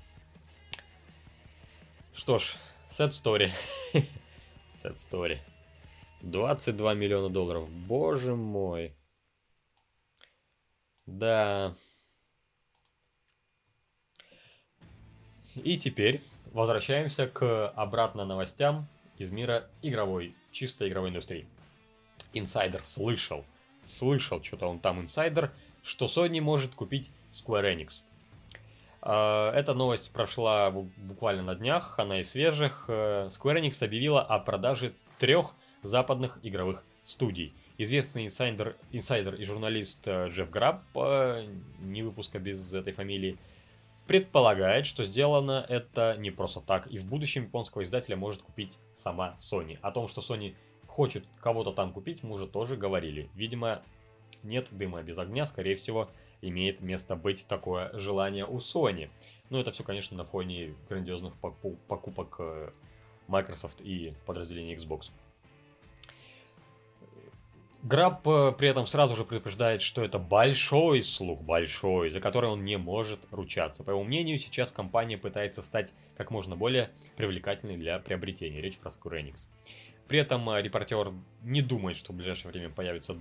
Что 2.15 2.39
ж, 2.39 2.55
sad 2.89 3.11
story. 3.11 3.53
sad 4.73 4.97
story. 4.97 5.39
22 6.23 6.95
миллиона 6.95 7.29
долларов. 7.29 7.69
Боже 7.71 8.35
мой. 8.35 8.95
Да. 11.07 11.75
И 15.55 15.77
теперь 15.77 16.23
возвращаемся 16.53 17.27
к 17.27 17.69
обратно 17.71 18.25
новостям 18.25 18.89
из 19.17 19.31
мира 19.31 19.69
игровой, 19.83 20.35
чисто 20.53 20.89
игровой 20.89 21.11
индустрии. 21.11 21.47
Инсайдер 22.33 22.85
слышал, 22.85 23.45
слышал 23.85 24.43
что-то 24.43 24.67
он 24.67 24.79
там 24.79 25.01
инсайдер, 25.01 25.53
что 25.83 26.07
Sony 26.07 26.41
может 26.41 26.75
купить 26.75 27.11
Square 27.33 27.75
Enix. 27.75 28.03
А, 29.01 29.53
эта 29.53 29.75
новость 29.75 30.13
прошла 30.13 30.71
буквально 30.71 31.43
на 31.43 31.55
днях, 31.55 31.99
она 31.99 32.21
из 32.21 32.31
свежих. 32.31 32.87
Э, 32.89 33.29
Square 33.29 33.61
Enix 33.61 33.85
объявила 33.85 34.23
о 34.23 34.39
продаже 34.39 34.95
трех 35.19 35.55
западных 35.83 36.39
игровых 36.43 36.85
студий. 37.05 37.55
Известный 37.79 38.27
инсайдер, 38.27 38.77
инсайдер 38.91 39.35
и 39.35 39.45
журналист 39.45 40.07
э, 40.07 40.29
Джефф 40.29 40.51
Граб, 40.51 40.83
не 41.81 42.03
выпуска 42.03 42.39
без 42.39 42.75
этой 42.75 42.93
фамилии, 42.93 43.39
предполагает, 44.09 44.87
что 44.87 45.05
сделано 45.05 45.65
это 45.69 46.17
не 46.19 46.31
просто 46.31 46.61
так, 46.61 46.87
и 46.89 46.99
в 46.99 47.05
будущем 47.05 47.45
японского 47.45 47.83
издателя 47.83 48.17
может 48.17 48.43
купить 48.43 48.79
сама 48.97 49.37
Sony. 49.39 49.79
О 49.83 49.93
том, 49.93 50.09
что 50.09 50.23
Sony 50.23 50.55
хочет 50.87 51.25
кого-то 51.41 51.73
там 51.73 51.93
купить, 51.93 52.25
мы 52.25 52.35
уже 52.35 52.47
тоже 52.49 52.77
говорили. 52.77 53.29
Видимо, 53.35 53.83
нет 54.43 54.69
дыма 54.71 55.03
без 55.03 55.19
огня, 55.19 55.45
скорее 55.45 55.77
всего, 55.77 56.09
имеет 56.41 56.81
место 56.81 57.17
быть 57.17 57.47
такое 57.47 57.91
желание 57.99 58.47
у 58.47 58.59
Sony. 58.59 59.11
Но 59.51 59.61
это 59.61 59.73
все, 59.73 59.83
конечно, 59.85 60.17
на 60.17 60.25
фоне 60.25 60.75
грандиозных 60.89 61.35
покупок 61.37 62.37
э, 62.39 62.71
Microsoft 63.27 63.81
и 63.81 64.15
подразделений 64.27 64.75
Xbox. 64.75 65.11
Граб 67.83 68.27
э, 68.27 68.53
при 68.59 68.69
этом 68.69 68.87
сразу 68.87 69.15
же 69.15 69.25
предупреждает, 69.25 69.83
что 69.83 70.03
это 70.03 70.19
большой 70.19 71.05
слух, 71.05 71.43
большой, 71.43 72.11
за 72.11 72.21
который 72.21 72.51
он 72.51 72.65
не 72.65 72.77
может 72.77 73.21
ручаться. 73.31 73.85
По 73.85 73.91
его 73.91 74.03
мнению, 74.03 74.39
сейчас 74.39 74.73
компания 74.73 75.17
пытается 75.17 75.63
стать 75.63 75.95
как 76.17 76.33
можно 76.33 76.57
более 76.57 76.91
привлекательной 77.17 77.77
для 77.77 78.01
приобретения. 78.01 78.61
Речь 78.61 78.79
про 78.79 78.91
Square 78.91 79.23
Enix. 79.23 79.47
При 80.09 80.19
этом 80.19 80.51
э, 80.51 80.61
репортер 80.61 81.13
не 81.43 81.63
думает, 81.63 81.97
что 81.97 82.13
в 82.13 82.17
ближайшее 82.17 82.51
время 82.51 82.71
появятся, 82.71 83.17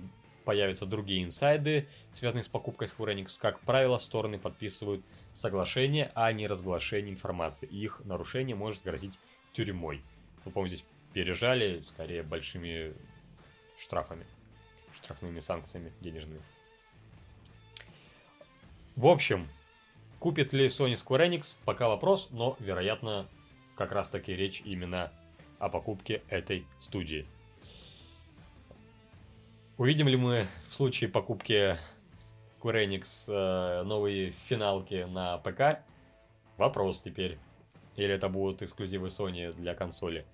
появятся 0.48 0.86
другие 0.86 1.24
инсайды, 1.24 1.86
связанные 2.14 2.42
с 2.42 2.48
покупкой 2.48 2.88
Square 2.88 3.14
Enix. 3.14 3.38
Как 3.38 3.60
правило, 3.60 3.98
стороны 3.98 4.38
подписывают 4.38 5.04
соглашение 5.34 6.10
а 6.14 6.32
не 6.32 6.46
разглашение 6.46 7.12
информации. 7.12 7.66
Их 7.66 8.00
нарушение 8.06 8.56
может 8.56 8.82
грозить 8.82 9.18
тюрьмой. 9.52 10.02
Мы, 10.46 10.52
по 10.52 10.66
здесь 10.66 10.86
пережали, 11.12 11.82
скорее, 11.82 12.22
большими 12.22 12.94
штрафами 13.78 14.24
штрафными 14.96 15.40
санкциями 15.40 15.92
денежными. 16.00 16.40
В 18.96 19.06
общем, 19.06 19.50
купит 20.18 20.54
ли 20.54 20.68
Sony 20.68 20.94
Square 20.94 21.28
Enix, 21.28 21.56
пока 21.66 21.88
вопрос, 21.88 22.28
но, 22.30 22.56
вероятно, 22.58 23.28
как 23.76 23.92
раз 23.92 24.08
таки 24.08 24.34
речь 24.34 24.62
именно 24.64 25.12
о 25.58 25.68
покупке 25.68 26.22
этой 26.30 26.66
студии. 26.78 27.26
Увидим 29.78 30.08
ли 30.08 30.16
мы 30.16 30.48
в 30.68 30.74
случае 30.74 31.08
покупки 31.08 31.76
Square 32.58 32.84
Enix 32.84 33.32
э, 33.32 33.84
новые 33.84 34.32
финалки 34.32 35.06
на 35.08 35.38
ПК? 35.38 35.84
Вопрос 36.56 37.00
теперь. 37.00 37.38
Или 37.94 38.12
это 38.12 38.28
будут 38.28 38.60
эксклюзивы 38.60 39.06
Sony 39.06 39.54
для 39.54 39.76
консоли? 39.76 40.26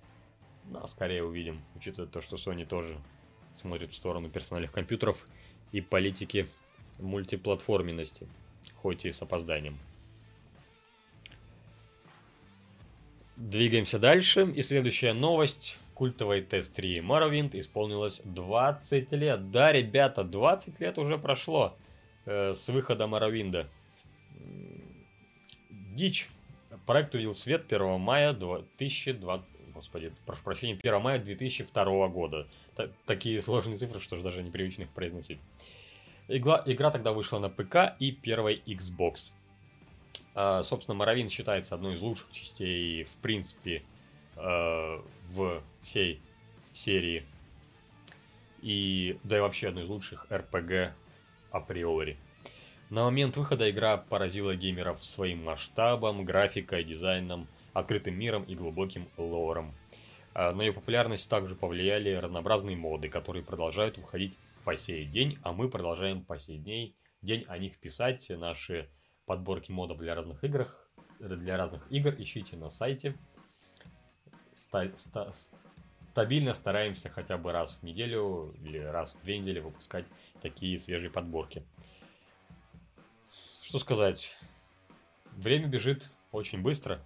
Но 0.63 0.87
скорее 0.87 1.23
увидим, 1.23 1.63
учитывая 1.75 2.09
то, 2.09 2.21
что 2.21 2.37
Sony 2.37 2.65
тоже 2.65 2.97
смотрит 3.53 3.91
в 3.91 3.95
сторону 3.95 4.31
персональных 4.31 4.71
компьютеров 4.71 5.23
и 5.71 5.79
политики 5.79 6.49
мультиплатформенности, 6.97 8.27
хоть 8.77 9.05
и 9.05 9.11
с 9.11 9.21
опозданием. 9.21 9.77
Двигаемся 13.35 13.99
дальше. 13.99 14.51
И 14.55 14.63
следующая 14.63 15.13
новость. 15.13 15.77
Культовый 15.95 16.41
тест-3 16.41 16.99
Morrowind 16.99 17.59
исполнилось 17.59 18.21
20 18.25 19.11
лет. 19.13 19.49
Да, 19.49 19.71
ребята, 19.71 20.23
20 20.23 20.79
лет 20.79 20.97
уже 20.97 21.17
прошло 21.17 21.75
э, 22.25 22.53
с 22.53 22.67
выхода 22.67 23.05
Morrowind. 23.05 23.65
Дичь. 25.69 26.29
Проект 26.85 27.15
увидел 27.15 27.33
свет 27.33 27.71
1 27.71 27.99
мая 27.99 28.33
2020 28.33 29.55
господи, 29.75 30.13
прошу 30.25 30.43
прощения, 30.43 30.79
1 30.81 31.01
мая 31.01 31.19
2002 31.19 32.07
года. 32.07 32.47
Т 32.75 32.89
такие 33.05 33.41
сложные 33.41 33.77
цифры, 33.77 33.99
что 33.99 34.19
даже 34.21 34.41
непривычно 34.41 34.83
их 34.83 34.89
произносить. 34.89 35.39
Игла, 36.27 36.63
игра 36.65 36.89
тогда 36.89 37.11
вышла 37.11 37.39
на 37.39 37.49
ПК 37.49 37.95
и 37.99 38.11
первой 38.11 38.63
Xbox. 38.65 39.31
А, 40.33 40.63
собственно, 40.63 40.95
Моровин 40.95 41.29
считается 41.29 41.75
одной 41.75 41.95
из 41.95 42.01
лучших 42.01 42.31
частей, 42.31 43.03
в 43.03 43.15
принципе, 43.17 43.83
э, 44.35 45.01
в 45.27 45.63
всей 45.81 46.21
серии. 46.73 47.25
И, 48.61 49.19
да 49.23 49.37
и 49.37 49.39
вообще 49.41 49.69
одной 49.69 49.83
из 49.83 49.89
лучших 49.89 50.25
RPG 50.29 50.91
априори. 51.51 52.17
На 52.89 53.03
момент 53.03 53.35
выхода 53.37 53.69
игра 53.69 53.97
поразила 53.97 54.55
геймеров 54.55 55.03
своим 55.03 55.43
масштабом, 55.43 56.23
графикой, 56.23 56.83
дизайном, 56.83 57.47
открытым 57.73 58.17
миром 58.17 58.43
и 58.43 58.55
глубоким 58.55 59.09
лором. 59.17 59.73
А, 60.33 60.53
на 60.53 60.61
ее 60.61 60.73
популярность 60.73 61.29
также 61.29 61.55
повлияли 61.55 62.13
разнообразные 62.13 62.77
моды, 62.77 63.09
которые 63.09 63.43
продолжают 63.43 63.97
выходить 63.97 64.37
по 64.63 64.77
сей 64.77 65.05
день, 65.05 65.39
а 65.43 65.51
мы 65.53 65.69
продолжаем 65.69 66.23
по 66.23 66.37
сей 66.37 66.57
день, 66.57 66.95
день 67.21 67.45
о 67.47 67.57
них 67.57 67.79
писать. 67.79 68.29
Наши 68.29 68.89
подборки 69.25 69.71
модов 69.71 69.97
для 69.97 70.13
разных 70.13 70.43
игр, 70.43 70.67
для 71.19 71.57
разных 71.57 71.91
игр 71.91 72.13
ищите 72.17 72.55
на 72.55 72.69
сайте. 72.69 73.15
Ста 74.55 74.89
ста 74.95 75.31
стабильно 76.11 76.53
стараемся 76.53 77.09
хотя 77.09 77.37
бы 77.37 77.51
раз 77.51 77.75
в 77.75 77.83
неделю 77.83 78.55
или 78.63 78.77
раз 78.77 79.13
в 79.13 79.21
две 79.23 79.37
недели 79.37 79.59
выпускать 79.59 80.07
такие 80.41 80.79
свежие 80.79 81.11
подборки. 81.11 81.61
Что 83.61 83.79
сказать? 83.79 84.37
Время 85.33 85.67
бежит 85.67 86.09
очень 86.31 86.61
быстро. 86.61 87.01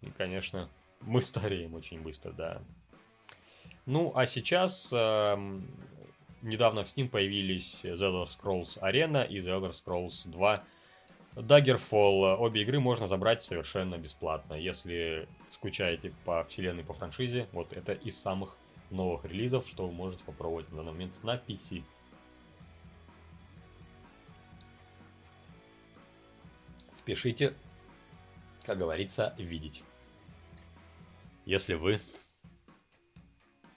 И, 0.00 0.10
конечно, 0.10 0.68
мы 1.02 1.22
стареем 1.22 1.74
очень 1.74 2.02
быстро, 2.02 2.32
да. 2.32 2.60
Ну, 3.86 4.12
а 4.16 4.26
сейчас 4.26 4.92
э, 4.92 5.60
недавно 6.42 6.84
в 6.84 6.88
Steam 6.88 7.08
появились 7.08 7.84
The 7.84 7.94
Elder 7.94 8.26
Scrolls 8.26 8.80
Arena 8.80 9.24
и 9.24 9.38
The 9.38 9.60
Elder 9.60 9.70
Scrolls 9.70 10.28
2 10.28 10.64
Daggerfall. 11.34 12.36
Обе 12.36 12.62
игры 12.62 12.80
можно 12.80 13.06
забрать 13.06 13.42
совершенно 13.42 13.98
бесплатно. 13.98 14.54
Если 14.54 15.28
скучаете 15.50 16.12
по 16.24 16.44
вселенной, 16.44 16.84
по 16.84 16.94
франшизе, 16.94 17.48
вот 17.52 17.72
это 17.72 17.92
из 17.92 18.20
самых 18.20 18.58
новых 18.90 19.24
релизов, 19.24 19.66
что 19.66 19.86
вы 19.86 19.92
можете 19.92 20.24
попробовать 20.24 20.70
на 20.70 20.78
данный 20.78 20.92
момент 20.92 21.22
на 21.22 21.36
PC. 21.36 21.82
Спешите, 26.92 27.54
как 28.64 28.78
говорится, 28.78 29.34
видеть 29.38 29.82
если 31.44 31.74
вы 31.74 32.00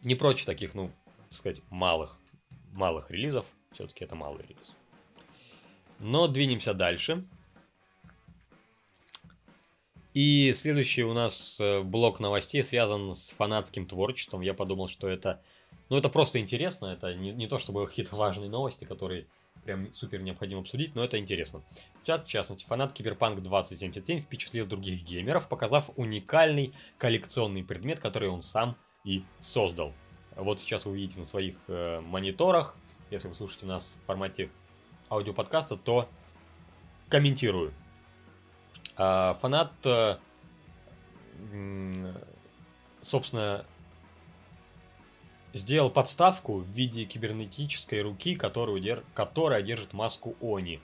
не 0.03 0.15
прочь 0.15 0.45
таких, 0.45 0.73
ну, 0.75 0.91
так 1.29 1.33
сказать, 1.33 1.61
малых, 1.69 2.19
малых 2.71 3.09
релизов, 3.09 3.47
все-таки 3.71 4.03
это 4.03 4.15
малый 4.15 4.45
релиз. 4.45 4.75
Но 5.99 6.27
двинемся 6.27 6.73
дальше. 6.73 7.25
И 10.15 10.54
следующий 10.54 11.04
у 11.04 11.13
нас 11.13 11.58
э, 11.60 11.82
блок 11.82 12.21
новостей 12.21 12.63
связан 12.63 13.13
с 13.13 13.32
фанатским 13.32 13.86
творчеством. 13.86 14.39
Я 14.39 14.54
подумал, 14.54 14.88
что 14.88 15.10
это, 15.10 15.41
ну, 15.89 15.97
это 15.97 16.08
просто 16.08 16.39
интересно. 16.39 16.86
Это 16.86 17.13
не, 17.13 17.34
не 17.34 17.47
то, 17.47 17.60
чтобы 17.60 17.86
какие-то 17.86 18.15
важные 18.15 18.49
новости, 18.49 18.86
которые 18.86 19.28
прям 19.65 19.91
супер 19.91 20.21
необходимо 20.21 20.62
обсудить, 20.62 20.95
но 20.95 21.04
это 21.04 21.19
интересно. 21.19 21.63
Чат, 22.06 22.28
в 22.28 22.30
частности, 22.30 22.63
фанат 22.63 22.93
Киберпанк 22.93 23.41
2077 23.41 24.19
впечатлил 24.19 24.65
других 24.65 25.04
геймеров, 25.04 25.49
показав 25.49 25.89
уникальный 25.97 26.73
коллекционный 26.97 27.65
предмет, 27.65 27.99
который 27.99 28.30
он 28.30 28.41
сам 28.41 28.78
и 29.04 29.21
создал. 29.41 29.91
Вот 30.38 30.62
сейчас 30.62 30.86
вы 30.86 30.91
увидите 30.91 31.19
на 31.19 31.25
своих 31.25 31.58
э, 31.67 31.99
мониторах, 31.99 32.78
если 33.12 33.28
вы 33.28 33.36
слушаете 33.36 33.65
нас 33.65 33.97
в 34.01 34.06
формате 34.06 34.49
аудиоподкаста, 35.10 35.75
то 35.75 36.08
комментирую. 37.10 37.73
Э, 38.97 39.34
фанат, 39.39 39.71
э, 39.86 40.15
собственно, 43.01 43.65
сделал 45.53 45.89
подставку 45.89 46.58
в 46.58 46.67
виде 46.67 47.05
кибернетической 47.05 48.01
руки, 48.01 48.36
которую 48.36 48.81
которая 49.13 49.62
держит 49.62 49.93
маску 49.93 50.36
Они, 50.41 50.81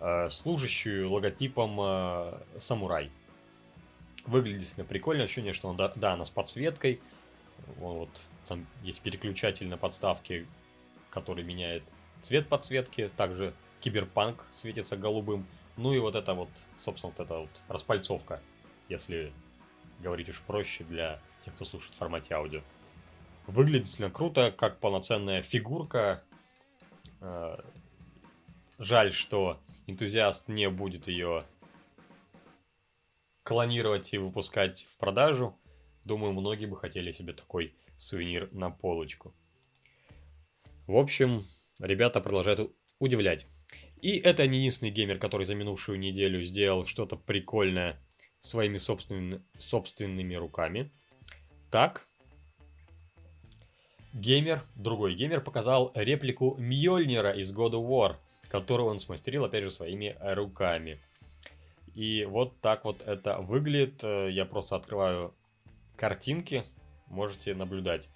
э, 0.00 0.30
служащую 0.30 1.10
логотипом 1.10 1.78
э, 1.80 2.40
самурай. 2.58 3.10
Выглядит 4.24 4.74
прикольно, 4.88 5.24
ощущение, 5.24 5.52
что 5.52 5.68
он, 5.68 5.76
да, 5.76 5.92
она 6.14 6.24
с 6.24 6.30
подсветкой. 6.30 7.02
Вот, 7.76 8.08
там 8.48 8.66
есть 8.82 9.02
переключатель 9.02 9.68
на 9.68 9.76
подставке, 9.76 10.46
который 11.10 11.44
меняет 11.44 11.82
цвет 12.22 12.48
подсветки. 12.48 13.10
Также 13.16 13.52
киберпанк 13.80 14.46
светится 14.50 14.96
голубым. 14.96 15.46
Ну 15.76 15.92
и 15.92 15.98
вот 15.98 16.14
это 16.14 16.34
вот, 16.34 16.48
собственно, 16.78 17.12
вот 17.16 17.24
эта 17.24 17.38
вот 17.38 17.62
распальцовка, 17.68 18.40
если 18.88 19.32
говорить 20.00 20.28
уж 20.28 20.40
проще 20.42 20.84
для 20.84 21.20
тех, 21.40 21.54
кто 21.54 21.64
слушает 21.64 21.94
в 21.94 21.98
формате 21.98 22.34
аудио. 22.34 22.62
Выглядит 23.46 23.82
действительно 23.82 24.10
круто, 24.10 24.52
как 24.52 24.78
полноценная 24.78 25.42
фигурка. 25.42 26.22
Э, 27.20 27.58
жаль, 28.78 29.12
что 29.12 29.60
энтузиаст 29.86 30.48
не 30.48 30.68
будет 30.70 31.08
ее 31.08 31.44
клонировать 33.42 34.12
и 34.12 34.18
выпускать 34.18 34.84
в 34.84 34.96
продажу. 34.96 35.58
Думаю, 36.04 36.32
многие 36.32 36.66
бы 36.66 36.76
хотели 36.76 37.10
себе 37.12 37.32
такой 37.32 37.74
сувенир 37.98 38.52
на 38.52 38.70
полочку. 38.70 39.34
В 40.86 40.96
общем, 40.96 41.42
ребята 41.78 42.20
продолжают 42.20 42.74
удивлять. 42.98 43.46
И 44.04 44.18
это 44.18 44.46
не 44.46 44.58
единственный 44.58 44.90
геймер, 44.90 45.18
который 45.18 45.46
за 45.46 45.54
минувшую 45.54 45.98
неделю 45.98 46.44
сделал 46.44 46.84
что-то 46.84 47.16
прикольное 47.16 47.98
своими 48.40 48.76
собственными, 48.76 49.42
собственными 49.56 50.34
руками. 50.34 50.92
Так, 51.70 52.06
геймер, 54.12 54.62
другой 54.74 55.14
геймер 55.14 55.40
показал 55.40 55.90
реплику 55.94 56.54
Мьёльнира 56.58 57.32
из 57.32 57.50
God 57.54 57.72
of 57.72 57.88
War, 57.88 58.16
которую 58.50 58.90
он 58.90 59.00
смастерил, 59.00 59.46
опять 59.46 59.62
же, 59.62 59.70
своими 59.70 60.14
руками. 60.20 61.00
И 61.94 62.26
вот 62.26 62.60
так 62.60 62.84
вот 62.84 63.00
это 63.00 63.38
выглядит. 63.38 64.02
Я 64.02 64.44
просто 64.44 64.76
открываю 64.76 65.34
картинки, 65.96 66.62
можете 67.06 67.54
наблюдать. 67.54 68.10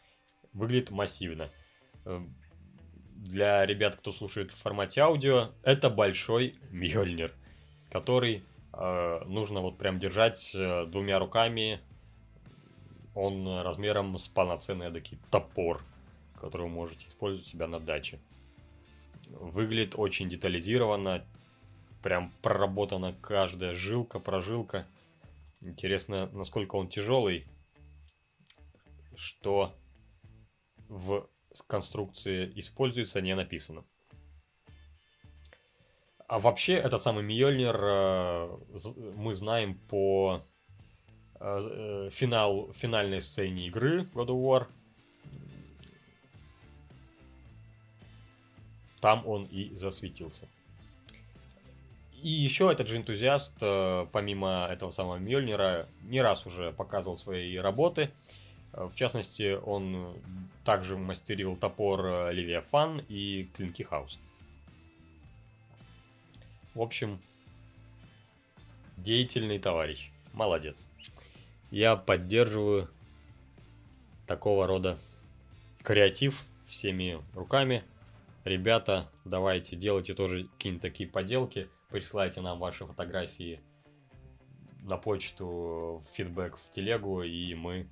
Выглядит 0.53 0.91
массивно. 0.91 1.49
Для 3.29 3.67
ребят, 3.67 3.97
кто 3.97 4.11
слушает 4.11 4.51
в 4.53 4.57
формате 4.57 5.03
аудио, 5.03 5.51
это 5.63 5.91
большой 5.91 6.59
Мьёльнир, 6.71 7.35
который 7.91 8.43
э, 8.73 9.25
нужно 9.27 9.61
вот 9.61 9.77
прям 9.77 9.99
держать 9.99 10.53
э, 10.55 10.87
двумя 10.87 11.19
руками. 11.19 11.79
Он 13.15 13.61
размером 13.61 14.17
с 14.17 14.29
полноценный 14.29 14.91
такой 14.91 15.19
топор, 15.31 15.83
который 16.41 16.63
вы 16.63 16.69
можете 16.71 17.07
использовать 17.07 17.47
у 17.47 17.51
себя 17.51 17.67
на 17.67 17.79
даче. 17.79 18.19
Выглядит 19.29 19.93
очень 19.99 20.31
детализированно, 20.31 21.23
прям 22.03 22.33
проработана 22.41 23.15
каждая 23.21 23.75
жилка, 23.75 24.21
прожилка. 24.21 24.87
Интересно, 25.61 26.31
насколько 26.33 26.77
он 26.77 26.89
тяжелый, 26.89 27.45
что 29.17 29.75
в 30.89 31.29
конструкции 31.67 32.53
используется, 32.57 33.21
не 33.21 33.35
написано. 33.35 33.85
А 36.29 36.39
вообще, 36.39 36.75
этот 36.75 37.03
самый 37.03 37.25
Мьёльнир 37.25 37.75
э, 37.81 38.59
мы 39.17 39.35
знаем 39.35 39.79
по 39.89 40.43
э, 41.41 41.61
э, 41.65 42.11
финал, 42.13 42.71
финальной 42.75 43.23
сцене 43.23 43.67
игры 43.67 44.03
God 44.13 44.27
of 44.27 44.43
War. 44.43 44.67
Там 49.01 49.27
он 49.27 49.45
и 49.47 49.75
засветился. 49.75 50.47
И 52.23 52.29
еще 52.29 52.71
этот 52.71 52.89
же 52.89 52.99
энтузиаст, 52.99 53.61
помимо 54.13 54.67
этого 54.71 54.91
самого 54.91 55.17
Мьёльнира, 55.17 55.89
не 56.03 56.21
раз 56.21 56.45
уже 56.45 56.73
показывал 56.73 57.17
свои 57.17 57.57
работы. 57.57 58.11
В 58.73 58.95
частности, 58.95 59.55
он 59.55 60.17
также 60.65 60.97
мастерил 60.97 61.57
топор 61.57 62.05
э, 62.05 62.33
Левиафан 62.33 63.03
и 63.09 63.49
клинки 63.57 63.83
Хаус. 63.83 64.19
В 66.75 66.83
общем, 66.83 67.21
деятельный 68.97 69.59
товарищ. 69.59 70.11
Молодец. 70.33 70.87
Я 71.71 71.97
поддерживаю 71.97 72.89
такого 74.27 74.67
рода 74.67 74.99
креатив 75.83 76.45
всеми 76.67 77.21
руками. 77.35 77.83
Ребята, 78.45 79.11
давайте 79.25 79.75
делайте 79.75 80.15
тоже 80.15 80.45
какие-нибудь 80.45 80.83
такие 80.83 81.09
поделки. 81.09 81.69
Присылайте 81.89 82.43
нам 82.43 82.59
ваши 82.59 82.87
фотографии 82.87 83.61
на 84.83 84.97
почту, 84.97 86.03
в 86.03 86.05
фидбэк 86.15 86.57
в 86.57 86.71
телегу, 86.71 87.23
и 87.23 87.55
мы 87.55 87.89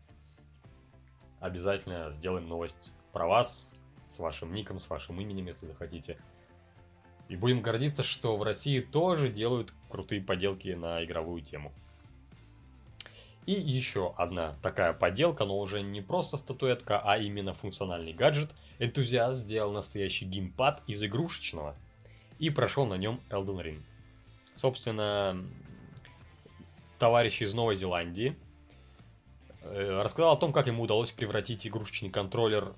обязательно 1.41 2.11
сделаем 2.13 2.49
новость 2.49 2.93
про 3.13 3.27
вас, 3.27 3.73
с 4.09 4.19
вашим 4.19 4.53
ником, 4.53 4.79
с 4.79 4.89
вашим 4.89 5.21
именем, 5.21 5.47
если 5.47 5.67
захотите. 5.67 6.19
И 7.29 7.37
будем 7.37 7.61
гордиться, 7.61 8.03
что 8.03 8.37
в 8.37 8.43
России 8.43 8.81
тоже 8.81 9.29
делают 9.29 9.75
крутые 9.91 10.21
поделки 10.23 10.69
на 10.69 11.05
игровую 11.05 11.43
тему. 11.43 11.73
И 13.47 13.53
еще 13.53 14.13
одна 14.17 14.55
такая 14.61 14.93
поделка, 14.93 15.45
но 15.45 15.59
уже 15.59 15.81
не 15.81 16.01
просто 16.01 16.37
статуэтка, 16.37 17.01
а 17.01 17.17
именно 17.17 17.53
функциональный 17.53 18.13
гаджет. 18.13 18.53
Энтузиаст 18.81 19.39
сделал 19.39 19.73
настоящий 19.73 20.25
геймпад 20.25 20.83
из 20.89 21.03
игрушечного 21.03 21.77
и 22.39 22.51
прошел 22.51 22.87
на 22.87 22.95
нем 22.95 23.21
Elden 23.31 23.63
Ring. 23.63 23.83
Собственно, 24.55 25.37
товарищ 26.99 27.41
из 27.41 27.55
Новой 27.55 27.77
Зеландии 27.77 28.37
рассказал 29.73 30.33
о 30.33 30.37
том, 30.37 30.53
как 30.53 30.67
ему 30.67 30.83
удалось 30.83 31.11
превратить 31.11 31.67
игрушечный 31.67 32.11
контроллер, 32.11 32.75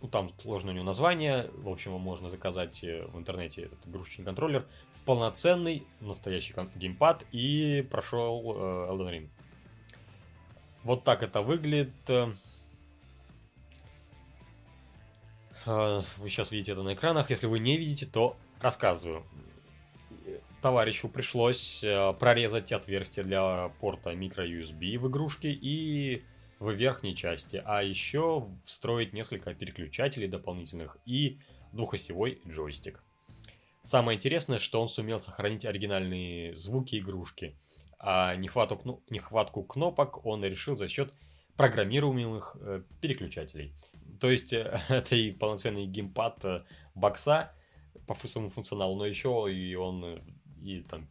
ну 0.00 0.08
там 0.08 0.32
сложное 0.40 0.72
у 0.72 0.74
него 0.74 0.84
название, 0.84 1.50
в 1.54 1.68
общем, 1.68 1.92
можно 1.92 2.28
заказать 2.28 2.84
э, 2.84 3.06
в 3.06 3.18
интернете, 3.18 3.62
этот 3.62 3.86
игрушечный 3.86 4.24
контроллер, 4.24 4.66
в 4.92 5.02
полноценный 5.02 5.86
настоящий 6.00 6.54
геймпад 6.76 7.24
и 7.32 7.86
прошел 7.90 8.54
э, 8.56 8.58
Elden 8.92 9.10
Ring. 9.10 9.28
Вот 10.84 11.04
так 11.04 11.22
это 11.22 11.42
выглядит. 11.42 11.92
Вы 15.66 16.28
сейчас 16.28 16.50
видите 16.52 16.72
это 16.72 16.82
на 16.82 16.94
экранах. 16.94 17.30
Если 17.30 17.46
вы 17.46 17.58
не 17.58 17.76
видите, 17.76 18.06
то 18.06 18.36
рассказываю 18.60 19.24
товарищу 20.60 21.08
пришлось 21.08 21.82
э, 21.84 22.12
прорезать 22.18 22.72
отверстие 22.72 23.24
для 23.24 23.68
порта 23.80 24.12
micro-USB 24.12 24.98
в 24.98 25.08
игрушке 25.08 25.50
и 25.50 26.22
в 26.58 26.70
верхней 26.70 27.14
части, 27.14 27.62
а 27.64 27.82
еще 27.82 28.48
встроить 28.64 29.12
несколько 29.12 29.54
переключателей 29.54 30.28
дополнительных 30.28 30.96
и 31.06 31.38
двухосевой 31.72 32.40
джойстик. 32.46 33.02
Самое 33.80 34.16
интересное, 34.16 34.58
что 34.58 34.82
он 34.82 34.88
сумел 34.88 35.20
сохранить 35.20 35.64
оригинальные 35.64 36.54
звуки 36.56 36.98
игрушки, 36.98 37.56
а 37.98 38.34
нехватку, 38.34 39.02
нехватку 39.08 39.62
кнопок 39.62 40.24
он 40.26 40.44
решил 40.44 40.76
за 40.76 40.88
счет 40.88 41.14
программируемых 41.56 42.56
э, 42.60 42.82
переключателей. 43.00 43.72
То 44.20 44.30
есть 44.30 44.52
э, 44.52 44.80
это 44.88 45.14
и 45.14 45.30
полноценный 45.30 45.86
геймпад 45.86 46.66
бокса 46.94 47.52
по 48.06 48.14
своему 48.26 48.50
функционалу, 48.50 48.96
но 48.96 49.06
еще 49.06 49.46
и 49.50 49.74
он 49.74 50.22
и 50.62 50.82
там 50.82 51.08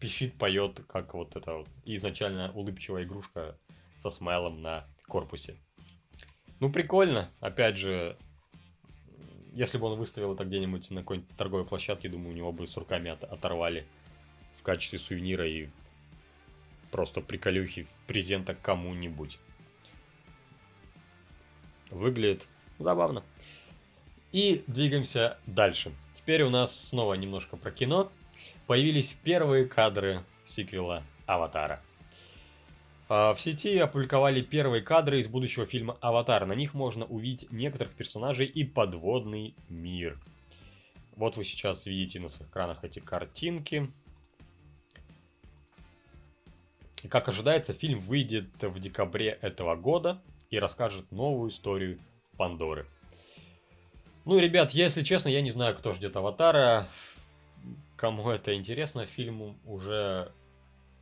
пищит, 0.00 0.34
поет, 0.34 0.80
как 0.88 1.14
вот 1.14 1.36
эта 1.36 1.54
вот 1.54 1.68
изначально 1.84 2.52
улыбчивая 2.52 3.04
игрушка 3.04 3.58
со 3.96 4.10
смайлом 4.10 4.60
на 4.62 4.86
корпусе. 5.06 5.56
Ну, 6.58 6.72
прикольно. 6.72 7.30
Опять 7.40 7.76
же, 7.76 8.18
если 9.52 9.78
бы 9.78 9.86
он 9.86 9.98
выставил 9.98 10.34
это 10.34 10.44
где-нибудь 10.44 10.90
на 10.90 11.02
какой-нибудь 11.02 11.36
торговой 11.36 11.66
площадке, 11.66 12.08
думаю, 12.08 12.30
у 12.30 12.36
него 12.36 12.52
бы 12.52 12.66
с 12.66 12.76
руками 12.76 13.10
от 13.10 13.24
оторвали 13.24 13.84
в 14.56 14.62
качестве 14.62 14.98
сувенира 14.98 15.46
и 15.46 15.68
просто 16.90 17.20
приколюхи 17.20 17.84
в 17.84 18.06
презента 18.06 18.54
кому-нибудь. 18.54 19.38
Выглядит 21.90 22.48
забавно. 22.78 23.22
И 24.32 24.64
двигаемся 24.66 25.38
дальше. 25.46 25.92
Теперь 26.14 26.42
у 26.42 26.50
нас 26.50 26.88
снова 26.88 27.14
немножко 27.14 27.56
про 27.56 27.70
кино 27.70 28.10
появились 28.66 29.16
первые 29.22 29.66
кадры 29.66 30.24
сиквела 30.44 31.02
«Аватара». 31.26 31.80
А, 33.08 33.34
в 33.34 33.40
сети 33.40 33.76
опубликовали 33.78 34.40
первые 34.40 34.82
кадры 34.82 35.20
из 35.20 35.28
будущего 35.28 35.66
фильма 35.66 35.98
«Аватар». 36.00 36.46
На 36.46 36.54
них 36.54 36.72
можно 36.72 37.04
увидеть 37.04 37.52
некоторых 37.52 37.92
персонажей 37.92 38.46
и 38.46 38.64
подводный 38.64 39.54
мир. 39.68 40.18
Вот 41.16 41.36
вы 41.36 41.44
сейчас 41.44 41.84
видите 41.84 42.20
на 42.20 42.28
своих 42.28 42.50
экранах 42.50 42.84
эти 42.84 43.00
картинки. 43.00 43.90
Как 47.08 47.28
ожидается, 47.28 47.72
фильм 47.72 47.98
выйдет 47.98 48.62
в 48.62 48.78
декабре 48.78 49.38
этого 49.42 49.76
года 49.76 50.22
и 50.50 50.58
расскажет 50.58 51.10
новую 51.10 51.50
историю 51.50 51.98
Пандоры. 52.38 52.86
Ну, 54.24 54.38
ребят, 54.38 54.70
если 54.70 55.02
честно, 55.02 55.28
я 55.28 55.42
не 55.42 55.50
знаю, 55.50 55.76
кто 55.76 55.92
ждет 55.94 56.16
Аватара 56.16 56.86
кому 58.02 58.28
это 58.30 58.52
интересно, 58.56 59.06
фильм 59.06 59.56
уже 59.64 60.32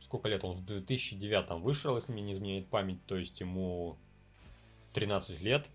сколько 0.01 0.29
лет 0.29 0.43
он 0.43 0.57
в 0.57 0.65
2009 0.67 1.49
вышел, 1.59 1.95
если 1.95 2.11
мне 2.11 2.21
не 2.21 2.33
изменяет 2.33 2.67
память, 2.67 3.03
то 3.07 3.17
есть 3.17 3.39
ему 3.39 3.97
13 4.93 5.41
лет. 5.41 5.67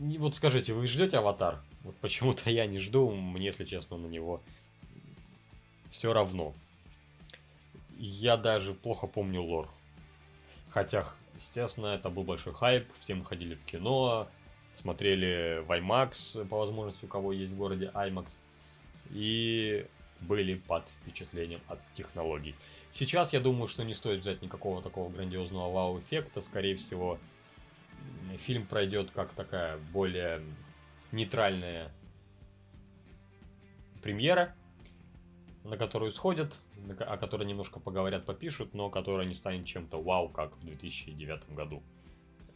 И 0.00 0.18
вот 0.18 0.34
скажите, 0.34 0.74
вы 0.74 0.88
ждете 0.88 1.18
Аватар? 1.18 1.62
Вот 1.84 1.94
почему-то 1.98 2.50
я 2.50 2.66
не 2.66 2.80
жду, 2.80 3.12
мне, 3.12 3.46
если 3.46 3.64
честно, 3.64 3.96
на 3.96 4.08
него 4.08 4.42
все 5.92 6.12
равно. 6.12 6.52
Я 7.96 8.36
даже 8.36 8.74
плохо 8.74 9.06
помню 9.06 9.40
лор. 9.40 9.70
Хотя, 10.70 11.06
естественно, 11.38 11.94
это 11.94 12.10
был 12.10 12.24
большой 12.24 12.54
хайп, 12.54 12.90
все 12.98 13.14
мы 13.14 13.24
ходили 13.24 13.54
в 13.54 13.64
кино, 13.64 14.26
смотрели 14.72 15.62
в 15.66 15.70
IMAX, 15.70 16.46
по 16.48 16.58
возможности, 16.58 17.04
у 17.04 17.08
кого 17.08 17.32
есть 17.32 17.52
в 17.52 17.56
городе 17.56 17.90
IMAX, 17.94 18.36
и 19.10 19.86
были 20.20 20.54
под 20.54 20.88
впечатлением 20.88 21.60
от 21.68 21.78
технологий. 21.94 22.54
Сейчас 22.92 23.32
я 23.32 23.40
думаю, 23.40 23.68
что 23.68 23.84
не 23.84 23.94
стоит 23.94 24.20
взять 24.20 24.42
никакого 24.42 24.82
такого 24.82 25.10
грандиозного 25.10 25.72
вау-эффекта. 25.72 26.40
Скорее 26.40 26.76
всего, 26.76 27.18
фильм 28.38 28.66
пройдет 28.66 29.10
как 29.10 29.32
такая 29.32 29.78
более 29.92 30.42
нейтральная 31.10 31.90
премьера, 34.02 34.54
на 35.64 35.76
которую 35.76 36.12
сходят, 36.12 36.58
о 36.98 37.16
которой 37.16 37.46
немножко 37.46 37.80
поговорят, 37.80 38.26
попишут, 38.26 38.74
но 38.74 38.90
которая 38.90 39.26
не 39.26 39.34
станет 39.34 39.64
чем-то 39.66 40.02
вау, 40.02 40.28
как 40.28 40.56
в 40.56 40.64
2009 40.64 41.54
году. 41.54 41.82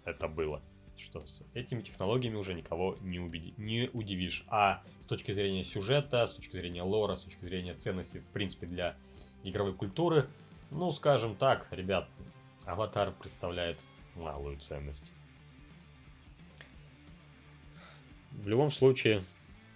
это 0.05 0.29
было. 0.29 0.63
Что 0.99 1.25
с 1.25 1.43
этими 1.55 1.83
технологиями 1.83 2.37
уже 2.37 2.55
никого 2.55 2.97
не, 3.01 3.19
убеди, 3.19 3.55
не 3.57 3.91
удивишь. 3.93 4.45
А 4.49 4.83
с 5.03 5.07
точки 5.07 5.33
зрения 5.33 5.63
сюжета, 5.63 6.27
с 6.27 6.35
точки 6.35 6.57
зрения 6.57 6.83
лора, 6.83 7.17
с 7.17 7.23
точки 7.23 7.45
зрения 7.45 7.75
ценности, 7.75 8.19
в 8.19 8.29
принципе, 8.29 8.67
для 8.67 8.97
игровой 9.45 9.75
культуры, 9.75 10.29
ну, 10.71 10.91
скажем 10.91 11.37
так, 11.37 11.69
ребят, 11.71 12.09
Аватар 12.65 13.13
представляет 13.13 13.79
малую 14.15 14.59
ценность. 14.59 15.13
В 18.33 18.49
любом 18.49 18.71
случае, 18.71 19.25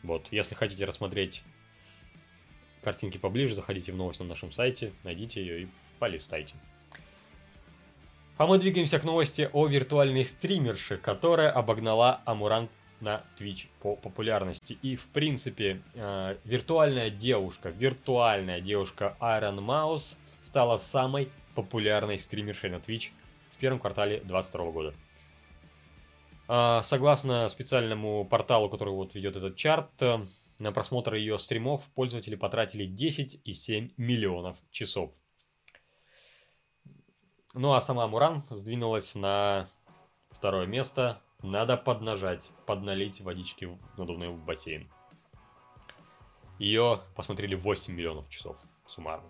вот, 0.03 0.29
если 0.31 0.55
хотите 0.55 0.85
рассмотреть 0.85 1.43
картинки 2.83 3.19
поближе, 3.19 3.55
заходите 3.55 3.93
в 3.93 3.97
новость 3.97 4.21
на 4.21 4.27
нашем 4.27 4.53
сайте, 4.53 4.93
найдите 5.05 5.41
ее 5.41 5.63
и 5.63 5.69
полистайте. 5.99 6.55
А 8.41 8.47
мы 8.47 8.57
двигаемся 8.57 8.99
к 8.99 9.05
новости 9.05 9.51
о 9.53 9.67
виртуальной 9.67 10.25
стримерше, 10.25 10.97
которая 10.97 11.51
обогнала 11.51 12.23
Амуранг 12.25 12.71
на 13.01 13.23
Twitch 13.39 13.67
по 13.83 13.97
популярности. 13.97 14.79
И, 14.81 14.97
в 14.97 15.09
принципе, 15.09 15.83
э, 15.93 16.37
виртуальная 16.45 17.11
девушка, 17.11 17.69
виртуальная 17.69 18.63
девушка 18.63 19.15
Iron 19.21 19.59
Mouse 19.59 20.17
стала 20.41 20.79
самой 20.79 21.29
популярной 21.55 22.17
стримершей 22.17 22.71
на 22.71 22.77
Twitch 22.77 23.11
в 23.51 23.59
первом 23.59 23.79
квартале 23.79 24.21
2022 24.21 24.71
года. 24.71 24.95
Э, 26.49 26.81
согласно 26.83 27.47
специальному 27.51 28.25
порталу, 28.25 28.71
который 28.71 28.95
вот 28.95 29.15
ведет 29.15 29.37
этот 29.37 29.57
чарт, 29.57 29.91
э, 30.01 30.25
на 30.59 30.73
просмотр 30.73 31.13
ее 31.13 31.39
стримов 31.39 31.91
пользователи 31.91 32.37
потратили 32.37 32.87
10,7 32.87 33.93
миллионов 33.99 34.57
часов. 34.71 35.11
Ну 37.55 37.73
а 37.73 37.81
сама 37.81 38.07
Муран 38.07 38.43
сдвинулась 38.49 39.15
на 39.15 39.67
второе 40.31 40.67
место. 40.67 41.21
Надо 41.43 41.77
поднажать, 41.77 42.51
подналить 42.67 43.21
водички 43.23 43.65
в 43.65 43.99
надувной 43.99 44.31
бассейн. 44.31 44.89
Ее 46.59 47.01
посмотрели 47.17 47.55
8 47.55 47.95
миллионов 47.95 48.29
часов 48.29 48.59
суммарно. 48.87 49.29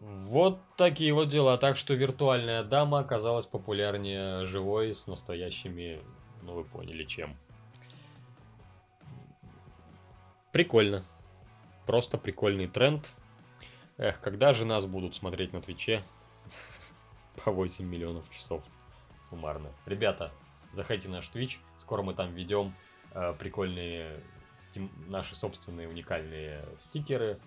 Вот 0.00 0.60
такие 0.76 1.14
вот 1.14 1.28
дела. 1.28 1.56
Так 1.56 1.76
что 1.76 1.94
виртуальная 1.94 2.62
дама 2.62 2.98
оказалась 2.98 3.46
популярнее 3.46 4.44
живой 4.44 4.92
с 4.92 5.06
настоящими, 5.06 6.02
ну 6.42 6.54
вы 6.54 6.64
поняли, 6.64 7.04
чем. 7.04 7.36
Прикольно. 10.52 11.04
Просто 11.86 12.18
прикольный 12.18 12.66
тренд. 12.66 13.10
Эх, 13.96 14.20
когда 14.20 14.52
же 14.54 14.64
нас 14.64 14.86
будут 14.86 15.14
смотреть 15.14 15.52
на 15.52 15.60
Твиче 15.60 16.02
по 17.44 17.52
8 17.52 17.84
миллионов 17.84 18.28
часов 18.30 18.64
суммарно. 19.30 19.70
Ребята, 19.86 20.32
заходите 20.72 21.08
на 21.08 21.16
наш 21.16 21.30
Twitch, 21.30 21.58
скоро 21.78 22.02
мы 22.02 22.14
там 22.14 22.34
ведем 22.34 22.74
э, 23.12 23.34
прикольные 23.38 24.20
тем, 24.72 24.90
наши 25.06 25.36
собственные 25.36 25.88
уникальные 25.88 26.64
стикеры, 26.78 27.38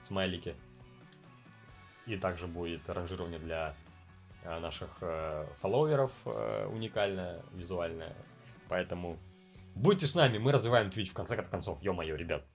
смайлики. 0.00 0.54
И 2.06 2.16
также 2.16 2.46
будет 2.46 2.88
ранжирование 2.88 3.38
для 3.38 3.74
э, 4.42 4.58
наших 4.58 4.88
э, 5.02 5.46
фолловеров 5.56 6.12
э, 6.24 6.66
уникальное, 6.66 7.42
визуальное. 7.52 8.16
Поэтому 8.68 9.18
будьте 9.74 10.06
с 10.06 10.14
нами, 10.14 10.38
мы 10.38 10.50
развиваем 10.52 10.88
Twitch 10.88 11.10
в 11.10 11.14
конце 11.14 11.36
концов, 11.36 11.82
ё-моё, 11.82 12.16
ребят. 12.16 12.46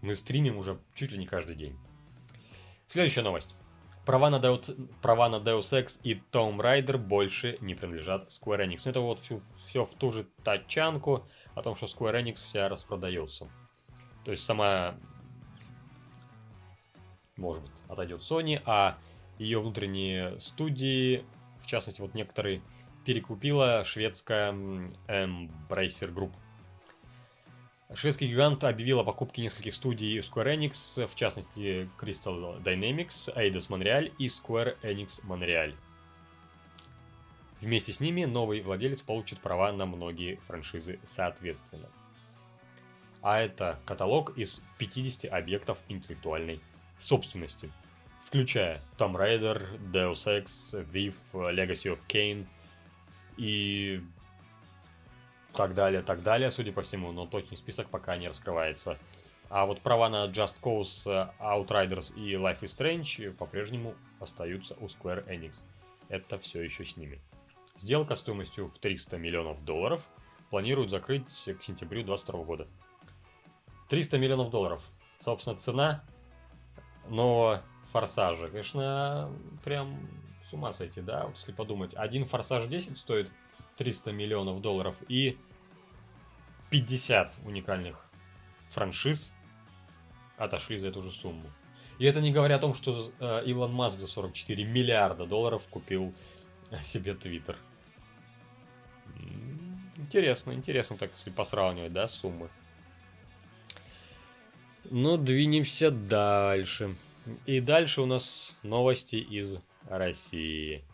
Мы 0.00 0.14
стримим 0.14 0.56
уже 0.58 0.80
чуть 0.94 1.12
ли 1.12 1.18
не 1.18 1.26
каждый 1.26 1.54
день. 1.54 1.78
Следующая 2.86 3.22
новость. 3.22 3.54
Права 4.04 4.30
на, 4.30 4.36
Deus, 4.36 4.90
права 5.00 5.28
на 5.28 5.36
Deus 5.36 5.70
Ex 5.72 6.00
и 6.02 6.14
Tomb 6.32 6.58
Raider 6.58 6.98
больше 6.98 7.56
не 7.60 7.74
принадлежат 7.74 8.28
Square 8.28 8.66
Enix. 8.66 8.82
Ну, 8.84 8.90
это 8.90 9.00
вот 9.00 9.20
все, 9.20 9.40
все 9.68 9.84
в 9.84 9.94
ту 9.94 10.10
же 10.10 10.24
тачанку 10.42 11.26
о 11.54 11.62
том, 11.62 11.76
что 11.76 11.86
Square 11.86 12.20
Enix 12.20 12.34
вся 12.34 12.68
распродается. 12.68 13.48
То 14.24 14.32
есть 14.32 14.44
сама, 14.44 14.96
может 17.36 17.62
быть, 17.62 17.82
отойдет 17.88 18.20
Sony, 18.20 18.60
а 18.66 18.98
ее 19.38 19.60
внутренние 19.60 20.38
студии, 20.40 21.24
в 21.60 21.66
частности, 21.66 22.00
вот 22.00 22.14
некоторые, 22.14 22.60
перекупила 23.04 23.84
шведская 23.84 24.52
Embracer 24.52 26.12
Group. 26.12 26.32
Шведский 27.94 28.26
гигант 28.26 28.64
объявил 28.64 29.00
о 29.00 29.04
покупке 29.04 29.42
нескольких 29.42 29.74
студий 29.74 30.18
Square 30.20 30.56
Enix, 30.56 31.06
в 31.06 31.14
частности 31.14 31.90
Crystal 32.00 32.62
Dynamics, 32.62 33.34
Eidos 33.36 33.68
Montreal 33.68 34.10
и 34.18 34.26
Square 34.26 34.78
Enix 34.82 35.22
Montreal. 35.24 35.74
Вместе 37.60 37.92
с 37.92 38.00
ними 38.00 38.24
новый 38.24 38.62
владелец 38.62 39.02
получит 39.02 39.40
права 39.40 39.72
на 39.72 39.84
многие 39.84 40.36
франшизы 40.46 41.00
соответственно. 41.04 41.88
А 43.20 43.38
это 43.38 43.78
каталог 43.84 44.38
из 44.38 44.64
50 44.78 45.30
объектов 45.30 45.78
интеллектуальной 45.88 46.60
собственности, 46.96 47.70
включая 48.24 48.82
Tomb 48.96 49.16
Raider, 49.16 49.78
Deus 49.92 50.24
Ex, 50.26 50.46
Thief, 50.92 51.14
Legacy 51.32 51.94
of 51.94 52.00
Kane 52.08 52.46
и 53.36 54.02
так 55.54 55.74
далее, 55.74 56.02
так 56.02 56.22
далее, 56.22 56.50
судя 56.50 56.72
по 56.72 56.82
всему, 56.82 57.12
но 57.12 57.26
точный 57.26 57.56
список 57.56 57.88
пока 57.88 58.16
не 58.16 58.28
раскрывается. 58.28 58.98
А 59.48 59.66
вот 59.66 59.82
права 59.82 60.08
на 60.08 60.26
Just 60.28 60.56
Cause, 60.62 61.02
э, 61.04 61.30
Outriders 61.38 62.14
и 62.14 62.34
Life 62.34 62.60
is 62.60 62.76
Strange 62.76 63.32
по-прежнему 63.32 63.94
остаются 64.18 64.74
у 64.80 64.86
Square 64.86 65.26
Enix. 65.28 65.64
Это 66.08 66.38
все 66.38 66.62
еще 66.62 66.84
с 66.84 66.96
ними. 66.96 67.20
Сделка 67.76 68.14
стоимостью 68.14 68.68
в 68.68 68.78
300 68.78 69.18
миллионов 69.18 69.62
долларов 69.64 70.08
планируют 70.50 70.90
закрыть 70.90 71.26
к 71.26 71.62
сентябрю 71.62 72.02
2022 72.02 72.44
года. 72.44 72.68
300 73.88 74.18
миллионов 74.18 74.50
долларов. 74.50 74.82
Собственно, 75.20 75.56
цена, 75.56 76.04
но 77.08 77.60
форсажа, 77.90 78.48
конечно, 78.48 79.30
прям 79.64 79.98
с 80.48 80.52
ума 80.52 80.72
сойти, 80.72 81.00
да? 81.00 81.26
Вот 81.26 81.36
если 81.36 81.52
подумать, 81.52 81.94
один 81.94 82.24
форсаж 82.24 82.66
10 82.66 82.96
стоит 82.96 83.30
300 83.76 84.12
миллионов 84.12 84.60
долларов 84.60 85.02
и 85.08 85.36
50 86.70 87.34
уникальных 87.44 88.06
франшиз 88.68 89.32
отошли 90.36 90.78
за 90.78 90.88
эту 90.88 91.02
же 91.02 91.10
сумму. 91.10 91.50
И 91.98 92.04
это 92.04 92.20
не 92.20 92.32
говоря 92.32 92.56
о 92.56 92.58
том, 92.58 92.74
что 92.74 93.12
э, 93.20 93.42
Илон 93.44 93.72
Маск 93.72 94.00
за 94.00 94.06
44 94.06 94.64
миллиарда 94.64 95.26
долларов 95.26 95.68
купил 95.68 96.14
себе 96.82 97.14
Твиттер. 97.14 97.56
Интересно, 99.96 100.52
интересно 100.52 100.96
так, 100.96 101.12
если 101.16 101.30
посравнивать, 101.30 101.92
да, 101.92 102.06
суммы. 102.08 102.50
Ну, 104.84 105.16
двинемся 105.16 105.90
дальше. 105.90 106.96
И 107.46 107.60
дальше 107.60 108.02
у 108.02 108.06
нас 108.06 108.56
новости 108.62 109.16
из 109.16 109.58
России. 109.88 110.84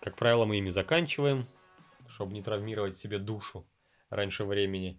Как 0.00 0.16
правило, 0.16 0.44
мы 0.44 0.58
ими 0.58 0.70
заканчиваем 0.70 1.46
чтобы 2.16 2.32
не 2.32 2.42
травмировать 2.42 2.96
себе 2.96 3.18
душу 3.18 3.66
раньше 4.08 4.44
времени. 4.44 4.98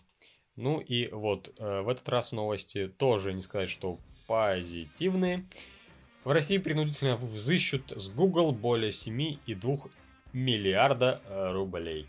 Ну 0.55 0.79
и 0.79 1.09
вот, 1.09 1.51
э, 1.57 1.81
в 1.81 1.89
этот 1.89 2.07
раз 2.09 2.31
новости 2.31 2.87
тоже 2.87 3.33
не 3.33 3.41
сказать, 3.41 3.71
что 3.71 3.99
позитивные. 4.27 5.45
В 6.23 6.29
России 6.29 6.59
принудительно 6.59 7.15
взыщут 7.15 7.91
с 7.91 8.09
Google 8.09 8.51
более 8.51 8.91
7,2 8.91 9.89
миллиарда 10.31 11.21
э, 11.25 11.51
рублей. 11.53 12.07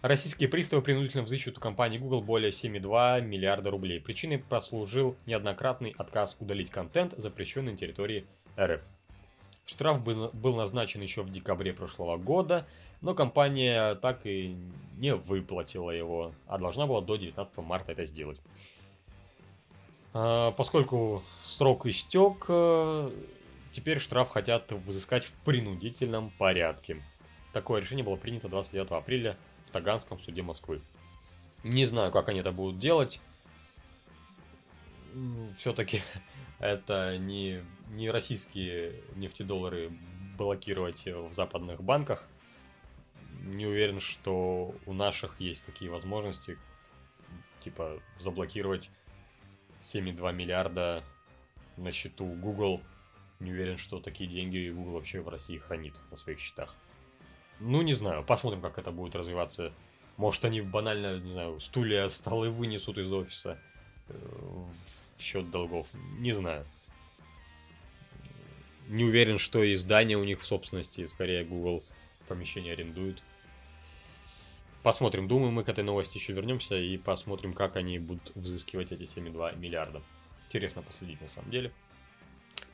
Российские 0.00 0.48
приставы 0.48 0.82
принудительно 0.82 1.24
взыщут 1.24 1.58
у 1.58 1.60
компании 1.60 1.98
Google 1.98 2.22
более 2.22 2.50
7,2 2.50 3.20
миллиарда 3.20 3.70
рублей. 3.70 4.00
Причиной 4.00 4.38
послужил 4.38 5.16
неоднократный 5.26 5.92
отказ 5.98 6.36
удалить 6.38 6.70
контент, 6.70 7.14
запрещенный 7.18 7.72
на 7.72 7.78
территории 7.78 8.26
РФ. 8.58 8.82
Штраф 9.66 10.02
был, 10.02 10.30
был 10.32 10.56
назначен 10.56 11.00
еще 11.00 11.22
в 11.22 11.30
декабре 11.30 11.72
прошлого 11.72 12.16
года, 12.16 12.66
но 13.00 13.14
компания 13.14 13.94
так 13.96 14.26
и 14.26 14.56
не 14.98 15.14
выплатила 15.14 15.90
его, 15.90 16.32
а 16.46 16.58
должна 16.58 16.86
была 16.86 17.00
до 17.00 17.16
19 17.16 17.58
марта 17.58 17.92
это 17.92 18.04
сделать. 18.04 18.38
А, 20.12 20.52
поскольку 20.52 21.22
срок 21.44 21.86
истек, 21.86 22.44
э, 22.48 23.10
теперь 23.72 23.98
штраф 23.98 24.28
хотят 24.28 24.70
взыскать 24.72 25.24
в 25.24 25.32
принудительном 25.44 26.30
порядке. 26.30 27.02
Такое 27.52 27.80
решение 27.80 28.04
было 28.04 28.16
принято 28.16 28.48
29 28.48 28.90
апреля 28.90 29.36
в 29.66 29.70
Таганском 29.70 30.20
суде 30.20 30.42
Москвы. 30.42 30.80
Не 31.64 31.86
знаю, 31.86 32.12
как 32.12 32.28
они 32.28 32.40
это 32.40 32.52
будут 32.52 32.78
делать. 32.78 33.20
Все-таки 35.56 36.02
это 36.58 37.16
не, 37.16 37.64
не 37.90 38.10
российские 38.10 38.92
нефтедоллары 39.16 39.90
блокировать 40.36 41.06
в 41.06 41.32
западных 41.32 41.82
банках– 41.82 42.28
не 43.42 43.66
уверен, 43.66 44.00
что 44.00 44.74
у 44.86 44.92
наших 44.92 45.40
есть 45.40 45.64
такие 45.64 45.90
возможности, 45.90 46.58
типа 47.60 48.00
заблокировать 48.18 48.90
7,2 49.80 50.32
миллиарда 50.32 51.02
на 51.76 51.92
счету 51.92 52.26
Google 52.26 52.82
Не 53.38 53.52
уверен, 53.52 53.78
что 53.78 54.00
такие 54.00 54.28
деньги 54.28 54.70
Google 54.70 54.92
вообще 54.92 55.20
в 55.20 55.28
России 55.28 55.56
хранит 55.56 55.94
на 56.10 56.18
своих 56.18 56.38
счетах. 56.38 56.76
Ну, 57.58 57.80
не 57.80 57.94
знаю, 57.94 58.22
посмотрим, 58.22 58.60
как 58.60 58.78
это 58.78 58.90
будет 58.90 59.16
развиваться. 59.16 59.72
Может, 60.18 60.44
они 60.44 60.60
банально, 60.60 61.18
не 61.18 61.32
знаю, 61.32 61.58
стулья, 61.60 62.08
столы 62.08 62.50
вынесут 62.50 62.98
из 62.98 63.10
офиса 63.10 63.58
э, 64.08 64.14
в 65.16 65.22
счет 65.22 65.50
долгов. 65.50 65.88
Не 66.18 66.32
знаю. 66.32 66.66
Не 68.88 69.04
уверен, 69.04 69.38
что 69.38 69.62
и 69.62 69.74
здание 69.76 70.18
у 70.18 70.24
них 70.24 70.40
в 70.40 70.46
собственности, 70.46 71.06
скорее 71.06 71.44
Google 71.44 71.82
помещение 72.30 72.72
арендует. 72.72 73.22
Посмотрим, 74.82 75.28
думаю, 75.28 75.52
мы 75.52 75.62
к 75.62 75.68
этой 75.68 75.84
новости 75.84 76.16
еще 76.16 76.32
вернемся 76.32 76.76
и 76.76 76.96
посмотрим, 76.96 77.52
как 77.52 77.76
они 77.76 77.98
будут 77.98 78.32
взыскивать 78.34 78.92
эти 78.92 79.02
7,2 79.02 79.58
миллиарда. 79.58 80.00
Интересно 80.46 80.80
последить 80.82 81.20
на 81.20 81.28
самом 81.28 81.50
деле 81.50 81.70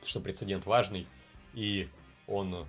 что 0.06 0.20
прецедент 0.20 0.66
важный, 0.66 1.06
и 1.54 1.88
он 2.26 2.66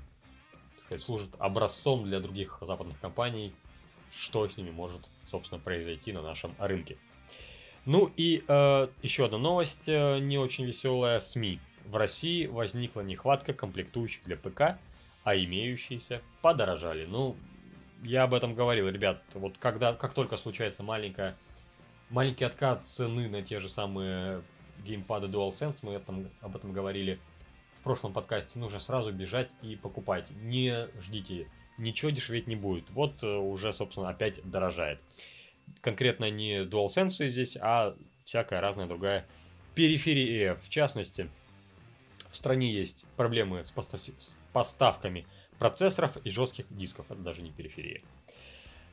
сказать, 0.85 1.01
служит 1.01 1.29
образцом 1.39 2.03
для 2.03 2.19
других 2.19 2.59
западных 2.61 2.99
компаний, 2.99 3.53
что 4.11 4.47
с 4.47 4.57
ними 4.57 4.71
может, 4.71 5.01
собственно, 5.29 5.59
произойти 5.59 6.11
на 6.11 6.21
нашем 6.21 6.55
рынке. 6.57 6.97
Ну 7.85 8.11
и 8.17 8.43
э, 8.47 8.87
еще 9.01 9.25
одна 9.25 9.37
новость, 9.37 9.87
э, 9.87 10.19
не 10.19 10.37
очень 10.37 10.65
веселая. 10.65 11.19
СМИ. 11.19 11.59
В 11.85 11.95
России 11.95 12.45
возникла 12.45 13.01
нехватка 13.01 13.53
комплектующих 13.53 14.23
для 14.23 14.35
ПК, 14.35 14.77
а 15.27 15.35
имеющиеся 15.35 16.21
подорожали. 16.41 17.05
Ну, 17.05 17.35
я 18.01 18.23
об 18.23 18.33
этом 18.33 18.55
говорил, 18.55 18.87
ребят. 18.87 19.21
Вот 19.33 19.57
когда, 19.57 19.93
как 19.93 20.13
только 20.13 20.37
случается 20.37 20.83
маленькая, 20.83 21.35
маленький 22.09 22.45
откат 22.45 22.85
цены 22.85 23.27
на 23.27 23.41
те 23.41 23.59
же 23.59 23.67
самые 23.67 24.41
геймпады 24.85 25.27
DualSense, 25.27 25.79
мы 25.81 25.95
этом, 25.95 26.29
об 26.39 26.55
этом 26.55 26.71
говорили 26.71 27.19
в 27.75 27.83
прошлом 27.83 28.13
подкасте, 28.13 28.57
нужно 28.57 28.79
сразу 28.79 29.11
бежать 29.11 29.51
и 29.61 29.75
покупать. 29.75 30.31
Не 30.31 30.87
ждите, 31.01 31.51
ничего 31.77 32.11
дешеветь 32.11 32.47
не 32.47 32.55
будет. 32.55 32.89
Вот 32.91 33.21
э, 33.21 33.27
уже, 33.27 33.73
собственно, 33.73 34.07
опять 34.07 34.39
дорожает. 34.49 35.01
Конкретно 35.81 36.29
не 36.29 36.63
DualSense 36.63 37.27
здесь, 37.27 37.57
а 37.59 37.97
всякая 38.23 38.61
разная 38.61 38.87
другая 38.87 39.27
периферия. 39.75 40.55
В 40.55 40.69
частности, 40.69 41.29
в 42.29 42.35
стране 42.35 42.71
есть 42.71 43.05
проблемы 43.15 43.65
с, 43.65 43.71
постав... 43.71 44.01
с 44.01 44.33
поставками 44.53 45.25
процессоров 45.59 46.17
и 46.23 46.29
жестких 46.29 46.65
дисков. 46.69 47.05
Это 47.09 47.21
даже 47.21 47.41
не 47.41 47.51
периферия. 47.51 48.01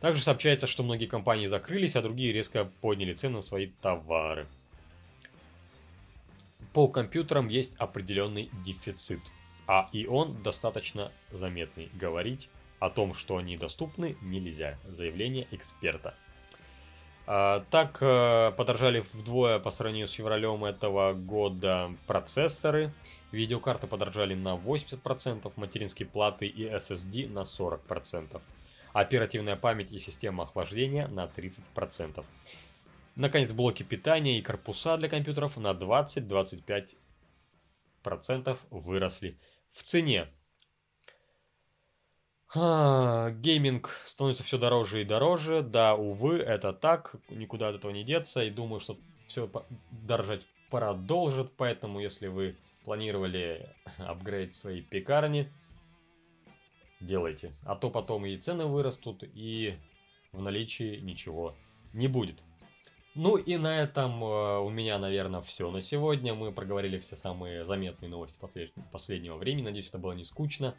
Также 0.00 0.22
сообщается, 0.22 0.66
что 0.66 0.82
многие 0.82 1.06
компании 1.06 1.46
закрылись, 1.46 1.96
а 1.96 2.02
другие 2.02 2.32
резко 2.32 2.70
подняли 2.80 3.12
цены 3.12 3.36
на 3.36 3.42
свои 3.42 3.68
товары 3.80 4.46
по 6.74 6.88
компьютерам 6.88 7.48
есть 7.48 7.76
определенный 7.76 8.50
дефицит, 8.66 9.20
а 9.66 9.88
и 9.92 10.06
он 10.06 10.42
достаточно 10.42 11.10
заметный. 11.30 11.88
Говорить 11.94 12.50
о 12.80 12.90
том, 12.90 13.14
что 13.14 13.36
они 13.36 13.56
доступны, 13.56 14.16
нельзя. 14.20 14.76
Заявление 14.84 15.46
эксперта. 15.52 16.14
А, 17.26 17.64
так 17.70 17.98
э, 18.00 18.52
подорожали 18.56 19.04
вдвое 19.12 19.60
по 19.60 19.70
сравнению 19.70 20.08
с 20.08 20.12
февралем 20.12 20.64
этого 20.64 21.12
года 21.12 21.90
процессоры. 22.08 22.92
Видеокарты 23.34 23.88
подорожали 23.88 24.34
на 24.34 24.54
80%, 24.54 25.52
материнские 25.56 26.08
платы 26.08 26.46
и 26.46 26.64
SSD 26.66 27.28
на 27.28 27.40
40%. 27.40 28.40
Оперативная 28.92 29.56
память 29.56 29.90
и 29.90 29.98
система 29.98 30.44
охлаждения 30.44 31.08
на 31.08 31.24
30%. 31.24 32.24
Наконец, 33.16 33.50
блоки 33.52 33.82
питания 33.82 34.38
и 34.38 34.42
корпуса 34.42 34.96
для 34.96 35.08
компьютеров 35.08 35.56
на 35.56 35.72
20-25% 35.72 36.96
выросли 38.70 39.36
в 39.72 39.82
цене. 39.82 40.28
А, 42.54 43.30
гейминг 43.30 43.90
становится 44.06 44.44
все 44.44 44.58
дороже 44.58 45.02
и 45.02 45.04
дороже. 45.04 45.62
Да, 45.62 45.96
увы, 45.96 46.38
это 46.38 46.72
так. 46.72 47.16
Никуда 47.30 47.70
от 47.70 47.74
этого 47.74 47.90
не 47.90 48.04
деться. 48.04 48.44
И 48.44 48.50
думаю, 48.50 48.78
что 48.78 48.96
все 49.26 49.50
дорожать 49.90 50.46
продолжит. 50.70 51.50
Поэтому, 51.56 51.98
если 51.98 52.28
вы 52.28 52.56
планировали 52.84 53.68
апгрейд 53.98 54.54
своей 54.54 54.82
пекарни, 54.82 55.50
делайте. 57.00 57.52
А 57.64 57.76
то 57.76 57.90
потом 57.90 58.26
и 58.26 58.36
цены 58.36 58.66
вырастут, 58.66 59.24
и 59.24 59.76
в 60.32 60.42
наличии 60.42 61.00
ничего 61.00 61.54
не 61.92 62.08
будет. 62.08 62.36
Ну 63.14 63.36
и 63.36 63.56
на 63.56 63.80
этом 63.80 64.24
э, 64.24 64.58
у 64.58 64.70
меня, 64.70 64.98
наверное, 64.98 65.40
все 65.40 65.70
на 65.70 65.80
сегодня. 65.80 66.34
Мы 66.34 66.50
проговорили 66.50 66.98
все 66.98 67.14
самые 67.14 67.64
заметные 67.64 68.08
новости 68.08 68.40
послед... 68.40 68.72
последнего 68.90 69.36
времени. 69.36 69.66
Надеюсь, 69.66 69.88
это 69.88 69.98
было 69.98 70.12
не 70.12 70.24
скучно. 70.24 70.74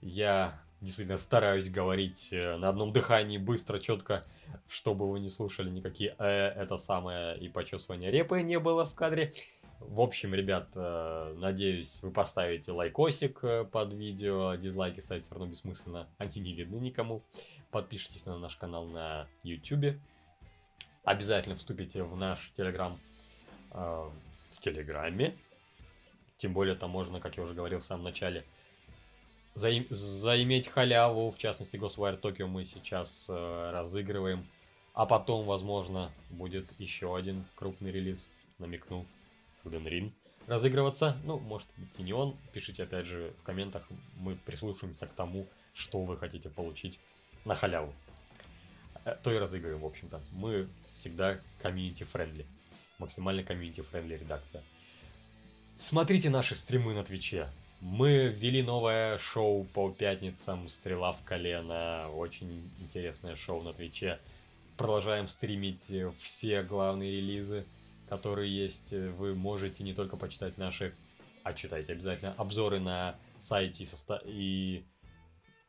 Я 0.00 0.60
действительно 0.80 1.18
стараюсь 1.18 1.70
говорить 1.70 2.32
э, 2.32 2.56
на 2.56 2.70
одном 2.70 2.92
дыхании 2.92 3.38
быстро, 3.38 3.78
четко, 3.78 4.22
чтобы 4.68 5.08
вы 5.08 5.20
не 5.20 5.28
слушали 5.28 5.70
никакие 5.70 6.16
э, 6.18 6.24
это 6.24 6.76
самое 6.76 7.38
и 7.38 7.48
почесывание 7.48 8.10
репы 8.10 8.42
не 8.42 8.58
было 8.58 8.84
в 8.84 8.94
кадре. 8.96 9.32
В 9.80 10.02
общем, 10.02 10.34
ребят, 10.34 10.68
э, 10.74 11.34
надеюсь, 11.38 12.02
вы 12.02 12.10
поставите 12.10 12.70
лайкосик 12.70 13.42
э, 13.42 13.64
под 13.64 13.94
видео. 13.94 14.54
Дизлайки 14.54 15.00
ставить 15.00 15.24
все 15.24 15.34
равно 15.34 15.50
бессмысленно, 15.50 16.06
они 16.18 16.40
не 16.42 16.52
видны 16.52 16.76
никому. 16.76 17.22
Подпишитесь 17.70 18.26
на 18.26 18.38
наш 18.38 18.56
канал 18.56 18.86
на 18.86 19.26
YouTube 19.42 19.96
обязательно 21.02 21.56
вступите 21.56 22.02
в 22.02 22.14
наш 22.14 22.52
Телеграм 22.54 22.98
э, 23.72 24.10
в 24.52 24.60
Телеграме. 24.60 25.34
Тем 26.36 26.52
более 26.52 26.74
там 26.74 26.90
можно, 26.90 27.18
как 27.18 27.38
я 27.38 27.42
уже 27.42 27.54
говорил 27.54 27.80
в 27.80 27.84
самом 27.84 28.04
начале, 28.04 28.44
заим, 29.54 29.86
заиметь 29.88 30.68
халяву. 30.68 31.30
В 31.30 31.38
частности, 31.38 31.76
Ghostwire 31.76 32.20
Tokyo 32.20 32.46
мы 32.46 32.64
сейчас 32.64 33.26
разыгрываем. 33.28 34.46
А 34.92 35.06
потом, 35.06 35.46
возможно, 35.46 36.10
будет 36.30 36.78
еще 36.78 37.16
один 37.16 37.44
крупный 37.54 37.92
релиз, 37.92 38.28
намекну, 38.58 39.06
Elden 39.64 39.84
Ring 39.84 40.12
разыгрываться. 40.46 41.16
Ну, 41.24 41.38
может 41.38 41.68
быть 41.76 41.88
и 41.98 42.02
не 42.02 42.12
он. 42.12 42.36
Пишите 42.52 42.82
опять 42.82 43.06
же 43.06 43.32
в 43.38 43.42
комментах, 43.42 43.88
мы 44.16 44.34
прислушаемся 44.34 45.06
к 45.06 45.12
тому, 45.14 45.46
что 45.74 46.02
вы 46.02 46.16
хотите 46.16 46.48
получить 46.50 47.00
на 47.44 47.54
халяву. 47.54 47.94
Э, 49.04 49.14
то 49.22 49.32
и 49.32 49.38
разыгрываем, 49.38 49.80
в 49.80 49.86
общем-то. 49.86 50.20
Мы 50.32 50.68
всегда 50.94 51.38
community-friendly. 51.62 52.46
Максимально 52.98 53.42
community-friendly 53.42 54.16
редакция. 54.16 54.62
Смотрите 55.76 56.28
наши 56.28 56.54
стримы 56.54 56.94
на 56.94 57.04
Твиче. 57.04 57.48
Мы 57.80 58.28
ввели 58.28 58.62
новое 58.62 59.16
шоу 59.16 59.64
по 59.64 59.90
пятницам 59.90 60.68
«Стрела 60.68 61.12
в 61.12 61.24
колено». 61.24 62.10
Очень 62.10 62.70
интересное 62.78 63.36
шоу 63.36 63.62
на 63.62 63.72
Твиче. 63.72 64.18
Продолжаем 64.76 65.28
стримить 65.28 65.90
все 66.18 66.62
главные 66.62 67.12
релизы, 67.12 67.64
которые 68.10 68.54
есть. 68.54 68.92
Вы 68.92 69.34
можете 69.34 69.84
не 69.84 69.94
только 69.94 70.16
почитать 70.16 70.58
наши, 70.58 70.94
а 71.44 71.54
читайте 71.54 71.92
обязательно 71.92 72.34
обзоры 72.34 72.80
на 72.80 73.18
сайте 73.38 73.84
и, 73.84 73.86
состав... 73.86 74.20
и 74.24 74.84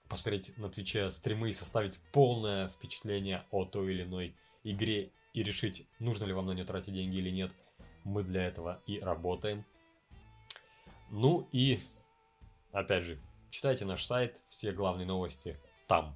посмотреть 0.09 0.57
на 0.57 0.67
Твиче 0.67 1.11
стримы 1.11 1.51
и 1.51 1.53
составить 1.53 1.99
полное 2.11 2.67
впечатление 2.67 3.45
о 3.51 3.63
той 3.63 3.93
или 3.93 4.03
иной 4.03 4.35
игре 4.63 5.11
и 5.33 5.43
решить, 5.43 5.87
нужно 5.99 6.25
ли 6.25 6.33
вам 6.33 6.47
на 6.47 6.51
нее 6.51 6.65
тратить 6.65 6.95
деньги 6.95 7.17
или 7.17 7.29
нет. 7.29 7.51
Мы 8.03 8.23
для 8.23 8.43
этого 8.43 8.81
и 8.87 8.99
работаем. 8.99 9.63
Ну 11.11 11.47
и, 11.51 11.79
опять 12.71 13.03
же, 13.03 13.19
читайте 13.51 13.85
наш 13.85 14.03
сайт, 14.03 14.41
все 14.49 14.71
главные 14.71 15.05
новости 15.05 15.57
там. 15.87 16.15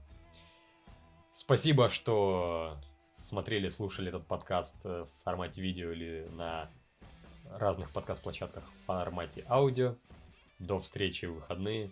Спасибо, 1.32 1.89
что 1.89 2.80
смотрели, 3.26 3.69
слушали 3.69 4.09
этот 4.09 4.28
подкаст 4.28 4.84
в 4.84 5.07
формате 5.23 5.61
видео 5.61 5.91
или 5.91 6.28
на 6.32 6.69
разных 7.49 7.91
подкаст-площадках 7.91 8.63
в 8.63 8.86
формате 8.86 9.43
аудио. 9.49 9.95
До 10.59 10.80
встречи 10.80 11.26
в 11.26 11.36
выходные. 11.36 11.91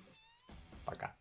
Пока. 0.86 1.16